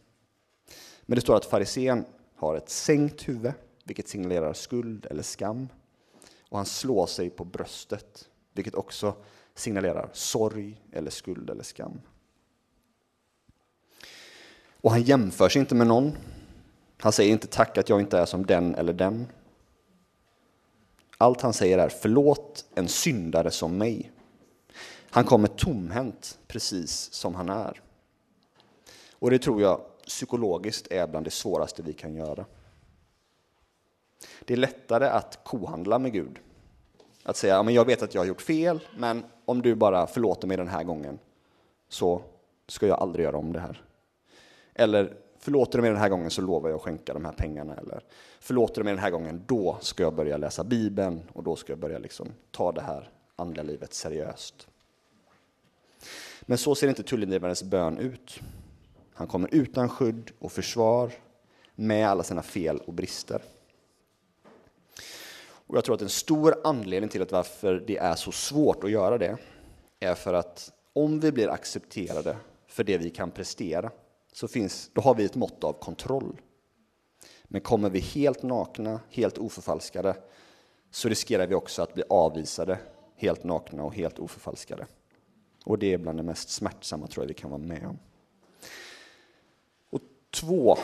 Men 1.02 1.16
det 1.16 1.20
står 1.20 1.36
att 1.36 1.44
farisén 1.44 2.04
har 2.36 2.56
ett 2.56 2.70
sänkt 2.70 3.28
huvud 3.28 3.52
vilket 3.84 4.08
signalerar 4.08 4.52
skuld 4.52 5.06
eller 5.10 5.22
skam. 5.22 5.68
Och 6.48 6.56
han 6.56 6.66
slår 6.66 7.06
sig 7.06 7.30
på 7.30 7.44
bröstet, 7.44 8.28
vilket 8.52 8.74
också 8.74 9.14
signalerar 9.54 10.10
sorg 10.12 10.80
eller 10.92 11.10
skuld 11.10 11.50
eller 11.50 11.62
skam. 11.62 12.00
Och 14.80 14.90
han 14.90 15.02
jämför 15.02 15.48
sig 15.48 15.60
inte 15.60 15.74
med 15.74 15.86
någon. 15.86 16.16
Han 16.98 17.12
säger 17.12 17.32
inte 17.32 17.46
tack 17.46 17.78
att 17.78 17.88
jag 17.88 18.00
inte 18.00 18.18
är 18.18 18.26
som 18.26 18.46
den 18.46 18.74
eller 18.74 18.92
den. 18.92 19.26
Allt 21.18 21.40
han 21.40 21.52
säger 21.52 21.78
är 21.78 21.88
förlåt 21.88 22.64
en 22.74 22.88
syndare 22.88 23.50
som 23.50 23.78
mig. 23.78 24.12
Han 25.10 25.24
kommer 25.24 25.48
tomhänt 25.48 26.38
precis 26.46 27.12
som 27.12 27.34
han 27.34 27.48
är. 27.48 27.80
Och 29.12 29.30
det 29.30 29.38
tror 29.38 29.62
jag 29.62 29.80
psykologiskt 30.06 30.92
är 30.92 31.06
bland 31.06 31.26
det 31.26 31.30
svåraste 31.30 31.82
vi 31.82 31.92
kan 31.92 32.14
göra. 32.14 32.44
Det 34.44 34.52
är 34.52 34.58
lättare 34.58 35.06
att 35.06 35.44
kohandla 35.44 35.98
med 35.98 36.12
Gud. 36.12 36.38
Att 37.22 37.36
säga, 37.36 37.54
ja, 37.54 37.62
men 37.62 37.74
jag 37.74 37.84
vet 37.84 38.02
att 38.02 38.14
jag 38.14 38.20
har 38.20 38.26
gjort 38.26 38.42
fel, 38.42 38.80
men 38.96 39.24
om 39.44 39.62
du 39.62 39.74
bara 39.74 40.06
förlåter 40.06 40.48
mig 40.48 40.56
den 40.56 40.68
här 40.68 40.84
gången 40.84 41.18
så 41.88 42.22
ska 42.68 42.86
jag 42.86 43.00
aldrig 43.00 43.24
göra 43.24 43.36
om 43.36 43.52
det 43.52 43.60
här. 43.60 43.84
Eller 44.74 45.16
förlåter 45.38 45.78
du 45.78 45.82
mig 45.82 45.90
den 45.90 46.00
här 46.00 46.08
gången 46.08 46.30
så 46.30 46.42
lovar 46.42 46.68
jag 46.68 46.76
att 46.76 46.82
skänka 46.82 47.14
de 47.14 47.24
här 47.24 47.32
pengarna. 47.32 47.74
Eller 47.74 48.04
förlåter 48.40 48.74
du 48.74 48.84
mig 48.84 48.92
den 48.92 49.02
här 49.02 49.10
gången, 49.10 49.42
då 49.46 49.78
ska 49.80 50.02
jag 50.02 50.14
börja 50.14 50.36
läsa 50.36 50.64
Bibeln 50.64 51.22
och 51.32 51.42
då 51.42 51.56
ska 51.56 51.72
jag 51.72 51.78
börja 51.78 51.98
liksom 51.98 52.28
ta 52.50 52.72
det 52.72 52.80
här 52.80 53.10
andliga 53.36 53.62
livet 53.62 53.94
seriöst. 53.94 54.69
Men 56.42 56.58
så 56.58 56.74
ser 56.74 56.88
inte 56.88 57.02
tullindrivarens 57.02 57.62
bön 57.62 57.98
ut. 57.98 58.40
Han 59.14 59.26
kommer 59.26 59.54
utan 59.54 59.88
skydd 59.88 60.30
och 60.38 60.52
försvar 60.52 61.12
med 61.74 62.08
alla 62.08 62.22
sina 62.22 62.42
fel 62.42 62.78
och 62.78 62.94
brister. 62.94 63.42
Och 65.66 65.76
jag 65.76 65.84
tror 65.84 65.94
att 65.94 66.02
en 66.02 66.08
stor 66.08 66.54
anledning 66.64 67.10
till 67.10 67.22
att 67.22 67.32
varför 67.32 67.84
det 67.86 67.96
är 67.96 68.14
så 68.14 68.32
svårt 68.32 68.84
att 68.84 68.90
göra 68.90 69.18
det 69.18 69.36
är 70.00 70.14
för 70.14 70.34
att 70.34 70.72
om 70.92 71.20
vi 71.20 71.32
blir 71.32 71.48
accepterade 71.48 72.36
för 72.66 72.84
det 72.84 72.98
vi 72.98 73.10
kan 73.10 73.30
prestera 73.30 73.90
så 74.32 74.48
finns, 74.48 74.90
då 74.92 75.00
har 75.00 75.14
vi 75.14 75.24
ett 75.24 75.34
mått 75.34 75.64
av 75.64 75.72
kontroll. 75.72 76.40
Men 77.44 77.60
kommer 77.60 77.90
vi 77.90 77.98
helt 77.98 78.42
nakna, 78.42 79.00
helt 79.10 79.38
oförfalskade 79.38 80.16
så 80.90 81.08
riskerar 81.08 81.46
vi 81.46 81.54
också 81.54 81.82
att 81.82 81.94
bli 81.94 82.02
avvisade 82.08 82.78
helt 83.16 83.44
nakna 83.44 83.84
och 83.84 83.94
helt 83.94 84.18
oförfalskade. 84.18 84.86
Och 85.64 85.78
det 85.78 85.92
är 85.92 85.98
bland 85.98 86.18
det 86.18 86.22
mest 86.22 86.50
smärtsamma 86.50 87.06
tror 87.06 87.24
jag 87.24 87.28
vi 87.28 87.34
kan 87.34 87.50
vara 87.50 87.60
med 87.60 87.86
om. 87.86 87.98
Och 89.90 90.00
två 90.30 90.76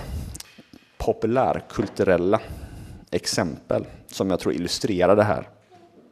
populärkulturella 0.99 2.41
exempel 3.11 3.87
som 4.07 4.31
jag 4.31 4.41
tror 4.41 4.55
illustrerar 4.55 5.17
det 5.17 5.23
här 5.23 5.49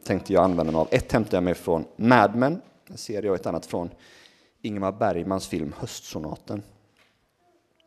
tänkte 0.03 0.33
jag 0.33 0.43
använda 0.43 0.71
mig 0.71 0.79
av. 0.79 0.87
Ett 0.91 1.11
hämtar 1.11 1.37
jag 1.37 1.43
mig 1.43 1.53
från 1.53 1.85
Mad 1.95 2.35
Men, 2.35 2.61
en 2.87 2.97
serie, 2.97 3.29
och 3.29 3.35
ett 3.35 3.45
annat 3.45 3.65
från 3.65 3.89
Ingmar 4.61 4.91
Bergmans 4.91 5.47
film 5.47 5.73
Höstsonaten. 5.77 6.63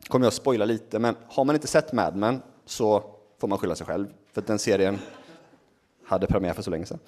kommer 0.07 0.25
jag 0.25 0.33
spoila 0.33 0.65
lite, 0.65 0.99
men 0.99 1.15
har 1.27 1.45
man 1.45 1.55
inte 1.55 1.67
sett 1.67 1.93
Mad 1.93 2.15
Men 2.15 2.41
så 2.65 3.03
får 3.37 3.47
man 3.47 3.57
skylla 3.57 3.75
sig 3.75 3.87
själv, 3.87 4.07
för 4.33 4.41
den 4.41 4.59
serien 4.59 4.99
hade 6.05 6.27
premiär 6.27 6.53
för 6.53 6.61
så 6.61 6.69
länge 6.69 6.85
sedan. 6.85 6.99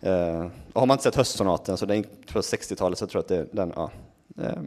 Eh, 0.00 0.46
och 0.72 0.80
har 0.80 0.86
man 0.86 0.94
inte 0.94 1.02
sett 1.02 1.14
Höstsonaten, 1.14 1.76
så 1.76 1.86
den 1.86 2.04
från 2.26 2.42
60-talet, 2.42 2.98
så 2.98 3.06
tror 3.06 3.24
jag 3.28 3.38
att 3.38 3.48
det, 3.52 3.56
den, 3.56 3.72
ja. 3.76 3.90
Eh. 4.42 4.58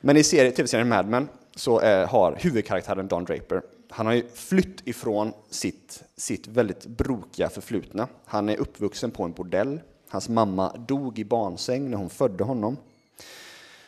Men 0.00 0.16
i 0.16 0.22
tv-serien 0.22 0.88
Mad 0.88 1.08
Men 1.08 1.28
så 1.54 1.80
eh, 1.80 2.08
har 2.08 2.36
huvudkaraktären 2.40 3.08
Don 3.08 3.24
Draper, 3.24 3.62
han 3.88 4.06
har 4.06 4.12
ju 4.12 4.28
flytt 4.28 4.88
ifrån 4.88 5.32
sitt, 5.50 6.04
sitt 6.16 6.46
väldigt 6.46 6.86
brokiga 6.86 7.48
förflutna. 7.48 8.08
Han 8.24 8.48
är 8.48 8.56
uppvuxen 8.56 9.10
på 9.10 9.24
en 9.24 9.32
bordell. 9.32 9.80
Hans 10.08 10.28
mamma 10.28 10.76
dog 10.76 11.18
i 11.18 11.24
barnsäng 11.24 11.90
när 11.90 11.98
hon 11.98 12.10
födde 12.10 12.44
honom. 12.44 12.76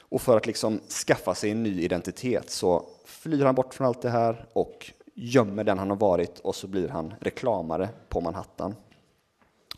Och 0.00 0.22
för 0.22 0.36
att 0.36 0.46
liksom 0.46 0.80
skaffa 1.06 1.34
sig 1.34 1.50
en 1.50 1.62
ny 1.62 1.82
identitet 1.82 2.50
så 2.50 2.86
flyr 3.04 3.44
han 3.44 3.54
bort 3.54 3.74
från 3.74 3.86
allt 3.86 4.02
det 4.02 4.10
här 4.10 4.46
och 4.52 4.92
gömmer 5.14 5.64
den 5.64 5.78
han 5.78 5.90
har 5.90 5.96
varit 5.96 6.38
och 6.38 6.54
så 6.54 6.66
blir 6.66 6.88
han 6.88 7.14
reklamare 7.20 7.88
på 8.08 8.20
Manhattan 8.20 8.74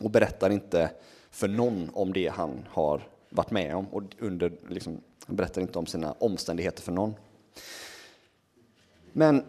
och 0.03 0.11
berättar 0.11 0.49
inte 0.49 0.91
för 1.31 1.47
någon 1.47 1.89
om 1.93 2.13
det 2.13 2.27
han 2.27 2.67
har 2.69 3.07
varit 3.29 3.51
med 3.51 3.75
om 3.75 3.87
och 3.87 4.03
under, 4.19 4.53
liksom, 4.69 5.01
berättar 5.27 5.61
inte 5.61 5.79
om 5.79 5.85
sina 5.85 6.11
omständigheter 6.11 6.83
för 6.83 6.91
någon. 6.91 7.13
Men 9.11 9.45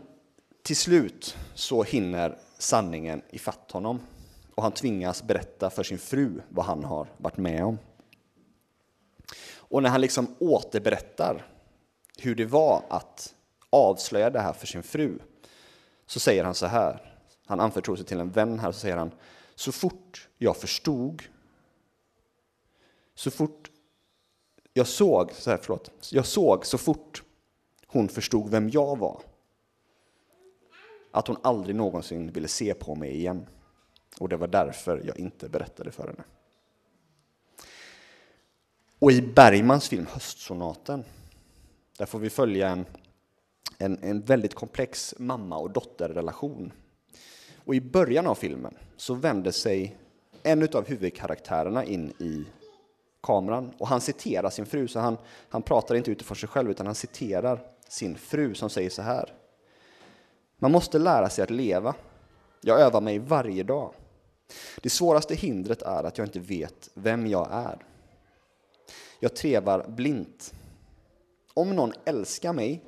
till 0.63 0.77
slut 0.77 1.37
så 1.55 1.83
hinner 1.83 2.39
sanningen 2.59 3.23
ifatt 3.31 3.71
honom 3.71 4.01
och 4.55 4.63
han 4.63 4.73
tvingas 4.73 5.23
berätta 5.23 5.71
för 5.71 5.83
sin 5.83 5.99
fru 5.99 6.41
vad 6.49 6.65
han 6.65 6.85
har 6.85 7.09
varit 7.17 7.37
med 7.37 7.65
om. 7.65 7.79
Och 9.57 9.83
när 9.83 9.91
han 9.91 10.01
liksom 10.01 10.35
återberättar 10.39 11.47
hur 12.19 12.35
det 12.35 12.45
var 12.45 12.83
att 12.91 13.35
avslöja 13.71 14.31
det 14.31 14.41
här 14.41 14.53
för 14.53 14.67
sin 14.67 14.83
fru 14.83 15.19
så 16.07 16.21
säger 16.21 16.45
han 16.45 16.55
så 16.55 16.67
här. 16.67 17.15
Han 17.47 17.61
anförtror 17.61 17.97
sig 17.97 18.05
till 18.05 18.21
en 18.21 18.31
vän 18.31 18.59
här 18.59 18.69
och 18.69 18.75
så 18.75 18.81
säger 18.81 18.97
han 18.97 19.11
så 19.63 19.73
fort 19.73 20.29
jag 20.39 20.57
förstod, 20.57 21.23
så 23.15 23.31
fort 23.31 23.71
jag 24.73 24.87
såg, 24.87 25.33
så 25.33 25.51
här, 25.51 25.59
förlåt, 25.63 25.91
jag 26.11 26.27
såg 26.27 26.67
så 26.67 26.79
fort 26.79 27.23
hon 27.87 28.09
förstod 28.09 28.51
vem 28.51 28.69
jag 28.69 28.99
var, 28.99 29.23
att 31.11 31.27
hon 31.27 31.37
aldrig 31.43 31.77
någonsin 31.77 32.33
ville 32.33 32.49
se 32.49 32.75
på 32.75 32.95
mig 32.95 33.17
igen. 33.17 33.47
Och 34.19 34.29
det 34.29 34.37
var 34.37 34.49
därför 34.49 35.03
jag 35.05 35.19
inte 35.19 35.49
berättade 35.49 35.91
för 35.91 36.07
henne. 36.07 36.25
Och 38.99 39.13
i 39.13 39.23
Bergmans 39.23 39.89
film 39.89 40.07
Höstsonaten, 40.07 41.05
där 41.99 42.07
får 42.07 42.19
vi 42.19 42.31
följa 42.31 42.69
en, 42.69 42.87
en, 43.79 43.99
en 44.03 44.21
väldigt 44.21 44.55
komplex 44.55 45.15
mamma 45.19 45.59
och 45.59 45.71
dotterrelation 45.71 46.73
och 47.65 47.75
i 47.75 47.81
början 47.81 48.27
av 48.27 48.35
filmen 48.35 48.75
så 48.97 49.15
vänder 49.15 49.51
sig 49.51 49.97
en 50.43 50.69
av 50.73 50.87
huvudkaraktärerna 50.87 51.85
in 51.85 52.11
i 52.19 52.45
kameran 53.23 53.73
och 53.79 53.89
han 53.89 54.01
citerar 54.01 54.51
sin 54.51 54.67
fru, 54.67 54.89
så 54.89 55.01
han, 55.01 55.17
han 55.49 55.63
pratar 55.63 55.95
inte 55.95 56.11
utifrån 56.11 56.37
sig 56.37 56.49
själv 56.49 56.71
utan 56.71 56.87
han 56.87 56.95
citerar 56.95 57.61
sin 57.89 58.17
fru 58.17 58.55
som 58.55 58.71
säger 58.71 58.91
så 58.91 59.03
här. 59.03 59.35
Man 60.59 60.73
måste 60.73 60.99
lära 60.99 61.29
sig 61.29 61.45
att 61.45 61.51
leva. 61.51 61.95
Jag 62.61 62.81
övar 62.81 63.01
mig 63.01 63.19
varje 63.19 63.63
dag. 63.63 63.95
Det 64.83 64.91
svåraste 64.91 65.35
hindret 65.35 65.83
är 65.83 66.05
att 66.05 66.19
jag 66.19 66.27
inte 66.27 66.41
vet 66.41 66.91
vem 66.95 67.27
jag 67.27 67.49
är. 67.53 67.87
Jag 69.21 69.37
trevar 69.37 69.89
blint. 69.89 70.55
Om 71.55 71.77
någon 71.77 71.93
älskar 72.05 72.53
mig 72.53 72.83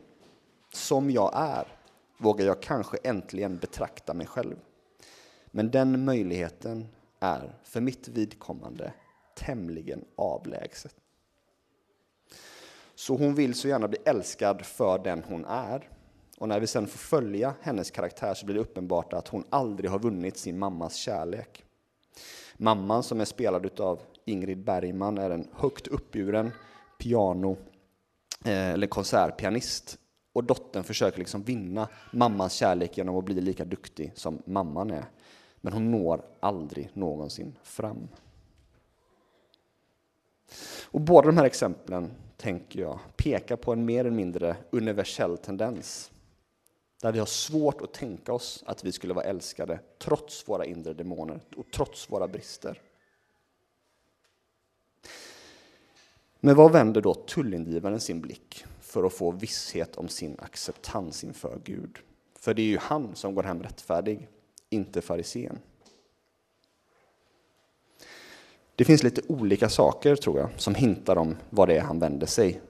som 0.73 1.11
jag 1.11 1.33
är 1.35 1.69
vågar 2.19 2.47
jag 2.47 2.63
kanske 2.63 2.97
äntligen 3.05 3.57
betrakta 3.57 4.15
mig 4.15 4.27
själv. 4.27 4.57
Men 5.47 5.71
den 5.71 6.05
möjligheten 6.05 6.89
är 7.21 7.59
för 7.65 7.81
mitt 7.81 8.09
vidkommande 8.09 8.93
tämligen 9.35 10.05
avlägset. 10.17 10.95
Så 12.95 13.17
hon 13.17 13.35
vill 13.35 13.55
så 13.55 13.69
gärna 13.69 13.89
bli 13.89 13.99
älskad 14.05 14.67
för 14.67 14.99
den 14.99 15.23
hon 15.29 15.45
är. 15.45 15.89
Och 16.39 16.49
när 16.49 16.61
vi 16.61 16.67
sen 16.67 16.87
får 16.87 16.99
följa 16.99 17.55
hennes 17.61 17.91
karaktär 17.91 18.35
så 18.35 18.47
blir 18.47 18.55
det 18.55 18.61
uppenbart 18.61 19.13
att 19.13 19.29
hon 19.29 19.45
aldrig 19.51 19.91
har 19.91 19.99
vunnit 19.99 20.37
sin 20.37 20.59
mammas 20.59 20.95
kärlek. 20.95 21.65
Mamman 22.57 23.03
som 23.03 23.21
är 23.21 23.25
spelad 23.25 23.81
av 23.81 24.01
Ingrid 24.25 24.65
Bergman 24.65 25.19
är 25.19 25.31
en 25.31 25.49
högt 25.53 25.87
uppburen 25.87 26.51
piano 26.99 27.57
eh, 28.45 28.71
eller 28.71 28.87
konsertpianist 28.87 29.99
och 30.35 30.45
dottern 30.45 30.85
försöker 30.85 31.19
liksom 31.19 31.43
vinna 31.43 31.89
mammans 32.11 32.53
kärlek 32.53 32.99
genom 32.99 33.17
att 33.17 33.25
bli 33.25 33.41
lika 33.41 33.65
duktig 33.65 34.13
som 34.15 34.43
mamman 34.45 34.91
är. 34.91 35.05
Men 35.61 35.73
hon 35.73 35.91
når 35.91 36.25
aldrig 36.41 36.91
någonsin 36.93 37.59
fram. 37.63 38.09
Och 40.85 41.01
båda 41.01 41.27
de 41.27 41.37
här 41.37 41.45
exemplen, 41.45 42.11
tänker 42.37 42.81
jag, 42.81 42.99
pekar 43.17 43.57
på 43.57 43.73
en 43.73 43.85
mer 43.85 44.01
eller 44.01 44.11
mindre 44.11 44.57
universell 44.71 45.39
tendens. 45.39 46.11
Där 47.03 47.13
vi 47.13 47.19
har 47.19 47.27
svårt 47.27 47.81
att 47.81 47.93
tänka 47.93 48.33
oss 48.33 48.65
att 48.67 48.85
vi 48.85 48.93
skulle 48.93 49.15
vara 49.15 49.25
älskade 49.25 49.81
trots 49.99 50.49
våra 50.49 50.65
inre 50.65 50.95
demoner 50.95 51.41
och 51.57 51.67
trots 51.73 52.11
våra 52.11 52.29
brister. 52.29 52.83
Men 56.41 56.57
vad 56.57 56.73
vänder 56.73 57.01
då 57.01 57.15
tullindrivaren 57.15 58.01
sin 58.01 58.21
blick 58.21 58.65
för 58.95 59.05
att 59.05 59.13
få 59.13 59.31
visshet 59.31 59.97
om 59.97 60.09
sin 60.09 60.37
acceptans 60.39 61.25
inför 61.25 61.61
Gud. 61.65 61.99
För 62.39 62.55
det 62.55 62.63
är 62.63 62.67
ju 62.67 62.79
han 62.79 63.15
som 63.15 63.35
går 63.35 63.43
hem 63.43 63.63
rättfärdig, 63.63 64.29
inte 64.71 65.03
farisén. 65.03 65.59
Det 68.77 68.85
finns 68.85 69.03
lite 69.03 69.23
olika 69.29 69.69
saker, 69.69 70.17
tror 70.17 70.39
jag, 70.39 70.49
som 70.57 70.75
hintar 70.75 71.17
om 71.17 71.37
vad 71.51 71.69
det 71.69 71.77
är 71.77 71.81
han 71.81 71.99
vänder 71.99 72.27
sig. 72.27 72.61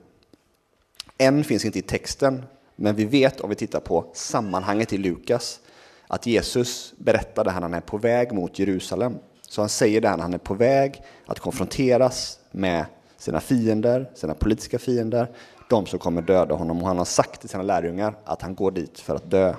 En 1.17 1.43
finns 1.43 1.65
inte 1.65 1.79
i 1.79 1.81
texten, 1.81 2.43
men 2.75 2.95
vi 2.95 3.05
vet 3.05 3.41
om 3.41 3.49
vi 3.49 3.55
tittar 3.55 3.79
på 3.79 4.05
sammanhanget 4.13 4.93
i 4.93 4.97
Lukas 4.97 5.59
att 6.07 6.25
Jesus 6.25 6.93
berättar 6.97 7.43
det 7.43 7.51
här 7.51 7.59
när 7.59 7.67
han 7.67 7.73
är 7.73 7.81
på 7.81 7.97
väg 7.97 8.31
mot 8.31 8.59
Jerusalem. 8.59 9.17
Så 9.41 9.61
han 9.61 9.69
säger 9.69 10.01
det, 10.01 10.15
när 10.15 10.23
han 10.23 10.33
är 10.33 10.37
på 10.37 10.53
väg 10.53 11.01
att 11.25 11.39
konfronteras 11.39 12.39
med 12.51 12.85
sina 13.17 13.39
fiender, 13.39 14.11
sina 14.15 14.33
politiska 14.33 14.79
fiender, 14.79 15.31
de 15.69 15.85
som 15.85 15.99
kommer 15.99 16.21
döda 16.21 16.55
honom. 16.55 16.81
Och 16.81 16.87
han 16.87 16.97
har 16.97 17.05
sagt 17.05 17.39
till 17.41 17.49
sina 17.49 17.63
lärjungar 17.63 18.17
att 18.23 18.41
han 18.41 18.55
går 18.55 18.71
dit 18.71 18.99
för 18.99 19.15
att 19.15 19.31
dö. 19.31 19.55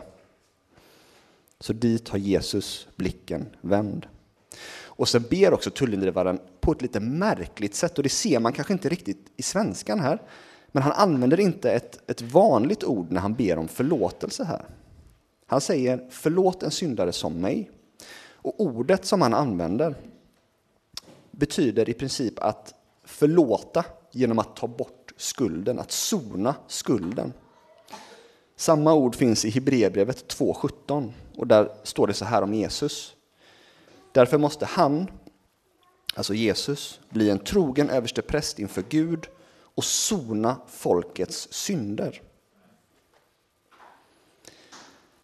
Så 1.61 1.73
dit 1.73 2.09
har 2.09 2.19
Jesus 2.19 2.88
blicken 2.97 3.47
vänd. 3.61 4.07
Och 4.85 5.09
sen 5.09 5.25
ber 5.31 5.55
också 5.55 5.71
tullindrivaren 5.71 6.40
på 6.61 6.73
ett 6.73 6.83
lite 6.83 7.01
märkligt 7.01 7.75
sätt, 7.75 7.97
och 7.97 8.03
det 8.03 8.09
ser 8.09 8.40
man 8.40 8.53
kanske 8.53 8.73
inte 8.73 8.88
riktigt 8.88 9.33
i 9.37 9.42
svenskan 9.42 10.01
här, 10.01 10.23
men 10.73 10.83
han 10.83 10.92
använder 10.92 11.40
inte 11.40 11.73
ett, 11.73 12.11
ett 12.11 12.23
vanligt 12.23 12.85
ord 12.85 13.12
när 13.12 13.21
han 13.21 13.35
ber 13.35 13.59
om 13.59 13.69
förlåtelse 13.69 14.45
här. 14.45 14.64
Han 15.47 15.61
säger 15.61 16.07
förlåt 16.11 16.62
en 16.62 16.71
syndare 16.71 17.12
som 17.12 17.40
mig. 17.40 17.71
Och 18.19 18.61
ordet 18.61 19.05
som 19.05 19.23
han 19.23 19.35
använder 19.35 19.95
betyder 21.31 21.88
i 21.88 21.95
princip 21.95 22.38
att 22.38 22.75
förlåta 23.05 23.85
genom 24.11 24.38
att 24.38 24.57
ta 24.57 24.66
bort 24.66 24.96
skulden, 25.16 25.79
att 25.79 25.90
sona 25.90 26.55
skulden. 26.66 27.33
Samma 28.57 28.94
ord 28.94 29.14
finns 29.14 29.44
i 29.44 29.50
Hebreerbrevet 29.50 30.38
2.17 30.38 31.12
och 31.37 31.46
där 31.46 31.72
står 31.83 32.07
det 32.07 32.14
så 32.14 32.24
här 32.24 32.42
om 32.42 32.55
Jesus. 32.55 33.16
Därför 34.12 34.38
måste 34.38 34.66
han, 34.66 35.11
alltså 36.14 36.35
Jesus, 36.35 37.00
bli 37.11 37.31
en 37.31 37.38
trogen 37.38 37.90
överstepräst 37.90 38.59
inför 38.59 38.85
Gud 38.88 39.26
och 39.74 39.85
sona 39.85 40.57
folkets 40.66 41.48
synder. 41.50 42.22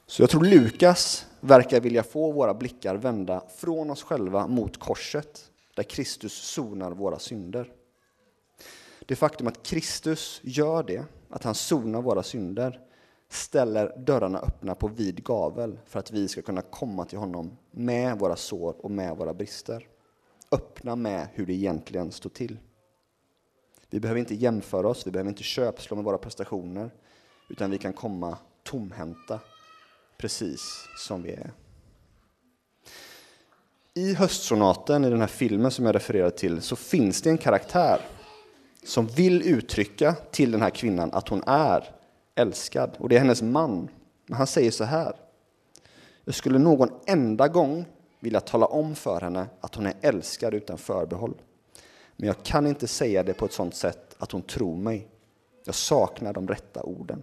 Så 0.07 0.23
jag 0.23 0.31
tror 0.31 0.45
Lukas 0.45 1.27
verkar 1.41 1.81
vilja 1.81 2.03
få 2.03 2.33
våra 2.33 2.55
blickar 2.55 2.95
vända 2.95 3.45
från 3.57 3.91
oss 3.91 4.03
själva 4.03 4.47
mot 4.47 4.77
korset, 4.77 5.51
där 5.75 5.83
Kristus 5.83 6.33
sonar 6.33 6.91
våra 6.91 7.19
synder. 7.19 7.73
Det 9.13 9.17
faktum 9.17 9.47
att 9.47 9.63
Kristus 9.63 10.41
gör 10.43 10.83
det, 10.83 11.05
att 11.29 11.45
han 11.45 11.55
sonar 11.55 12.03
våra 12.03 12.23
synder, 12.23 12.81
ställer 13.29 13.99
dörrarna 13.99 14.39
öppna 14.39 14.75
på 14.75 14.89
vid 14.89 15.25
gavel 15.25 15.79
för 15.87 15.99
att 15.99 16.11
vi 16.11 16.29
ska 16.29 16.43
kunna 16.43 16.63
komma 16.63 17.05
till 17.05 17.19
honom 17.19 17.57
med 17.71 18.19
våra 18.19 18.37
sår 18.37 18.75
och 18.85 18.91
med 18.91 19.17
våra 19.17 19.35
brister. 19.35 19.87
Öppna 20.53 20.97
med 20.97 21.29
hur 21.33 21.47
det 21.47 21.53
egentligen 21.53 22.13
står 22.13 22.31
till. 22.31 22.59
Vi 23.91 24.01
behöver 24.01 24.21
inte 24.21 24.35
jämföra 24.35 24.89
oss, 24.89 25.07
vi 25.07 25.11
behöver 25.11 25.31
inte 25.31 25.43
köpslå 25.43 25.97
med 25.97 26.05
våra 26.05 26.19
prestationer, 26.19 26.91
utan 27.49 27.71
vi 27.71 27.79
kan 27.79 27.93
komma 27.93 28.39
tomhänta, 28.63 29.41
precis 30.19 30.89
som 30.97 31.23
vi 31.23 31.31
är. 31.31 31.53
I 33.95 34.15
höstsonaten, 34.15 35.05
i 35.05 35.11
den 35.11 35.21
här 35.21 35.27
filmen 35.27 35.71
som 35.71 35.87
jag 35.87 35.95
refererade 35.95 36.31
till, 36.31 36.63
så 36.63 36.77
finns 36.77 37.23
det 37.23 37.31
en 37.31 37.39
karaktär 37.39 38.01
som 38.85 39.07
vill 39.07 39.43
uttrycka 39.43 40.15
till 40.31 40.51
den 40.51 40.63
här 40.63 40.71
kvinnan 40.71 41.11
att 41.13 41.29
hon 41.29 41.43
är 41.47 41.95
älskad. 42.35 42.97
Och 42.99 43.09
det 43.09 43.15
är 43.15 43.21
hennes 43.21 43.43
man. 43.43 43.89
Men 44.27 44.37
han 44.37 44.47
säger 44.47 44.71
så 44.71 44.85
här. 44.85 45.17
Jag 46.25 46.35
skulle 46.35 46.59
någon 46.59 46.89
enda 47.07 47.49
gång 47.49 47.85
vilja 48.21 48.41
tala 48.41 48.67
om 48.67 48.95
för 48.95 49.21
henne 49.21 49.47
att 49.61 49.75
hon 49.75 49.87
är 49.87 49.95
älskad 50.01 50.55
utan 50.55 50.79
förbehåll. 50.79 51.35
Men 52.17 52.27
jag 52.27 52.43
kan 52.43 52.67
inte 52.67 52.87
säga 52.87 53.23
det 53.23 53.35
på 53.35 53.45
ett 53.45 53.53
sådant 53.53 53.75
sätt 53.75 54.17
att 54.19 54.33
hon 54.33 54.43
tror 54.43 54.77
mig. 54.77 55.09
Jag 55.65 55.75
saknar 55.75 56.33
de 56.33 56.49
rätta 56.49 56.83
orden. 56.83 57.23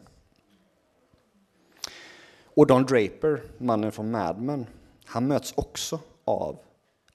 Och 2.44 2.68
Don 2.68 2.86
Draper, 2.86 3.42
mannen 3.58 3.92
från 3.92 4.12
Mad 4.12 4.42
Men, 4.42 4.66
han 5.06 5.28
möts 5.28 5.54
också 5.56 6.00
av 6.26 6.58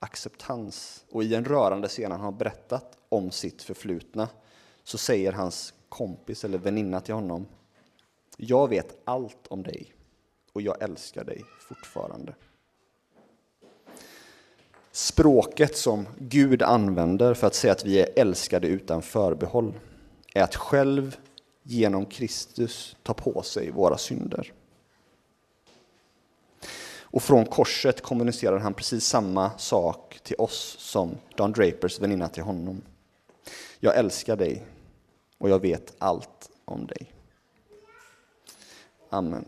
acceptans. 0.04 1.04
Och 1.10 1.24
i 1.24 1.34
en 1.34 1.44
rörande 1.44 1.88
scen 1.88 2.12
han 2.12 2.20
har 2.20 2.32
berättat 2.32 2.98
om 3.08 3.30
sitt 3.30 3.62
förflutna 3.62 4.28
så 4.84 4.98
säger 4.98 5.32
hans 5.32 5.74
kompis 5.88 6.44
eller 6.44 6.58
väninna 6.58 7.00
till 7.00 7.14
honom 7.14 7.46
Jag 8.36 8.68
vet 8.68 8.96
allt 9.04 9.46
om 9.48 9.62
dig 9.62 9.94
och 10.52 10.62
jag 10.62 10.82
älskar 10.82 11.24
dig 11.24 11.44
fortfarande. 11.68 12.34
Språket 14.92 15.76
som 15.76 16.06
Gud 16.18 16.62
använder 16.62 17.34
för 17.34 17.46
att 17.46 17.54
säga 17.54 17.72
att 17.72 17.84
vi 17.84 18.00
är 18.00 18.08
älskade 18.16 18.68
utan 18.68 19.02
förbehåll 19.02 19.74
är 20.34 20.42
att 20.42 20.56
själv 20.56 21.16
genom 21.62 22.06
Kristus 22.06 22.96
ta 23.02 23.14
på 23.14 23.42
sig 23.42 23.70
våra 23.70 23.98
synder. 23.98 24.52
Och 27.14 27.22
från 27.22 27.44
korset 27.44 28.00
kommunicerar 28.00 28.58
han 28.58 28.74
precis 28.74 29.06
samma 29.06 29.58
sak 29.58 30.20
till 30.22 30.36
oss 30.38 30.76
som 30.78 31.16
Don 31.36 31.52
Drapers 31.52 32.00
väninna 32.00 32.28
till 32.28 32.42
honom. 32.42 32.82
Jag 33.80 33.96
älskar 33.96 34.36
dig 34.36 34.62
och 35.38 35.50
jag 35.50 35.58
vet 35.58 35.94
allt 35.98 36.50
om 36.64 36.86
dig. 36.86 37.12
Amen. 39.10 39.44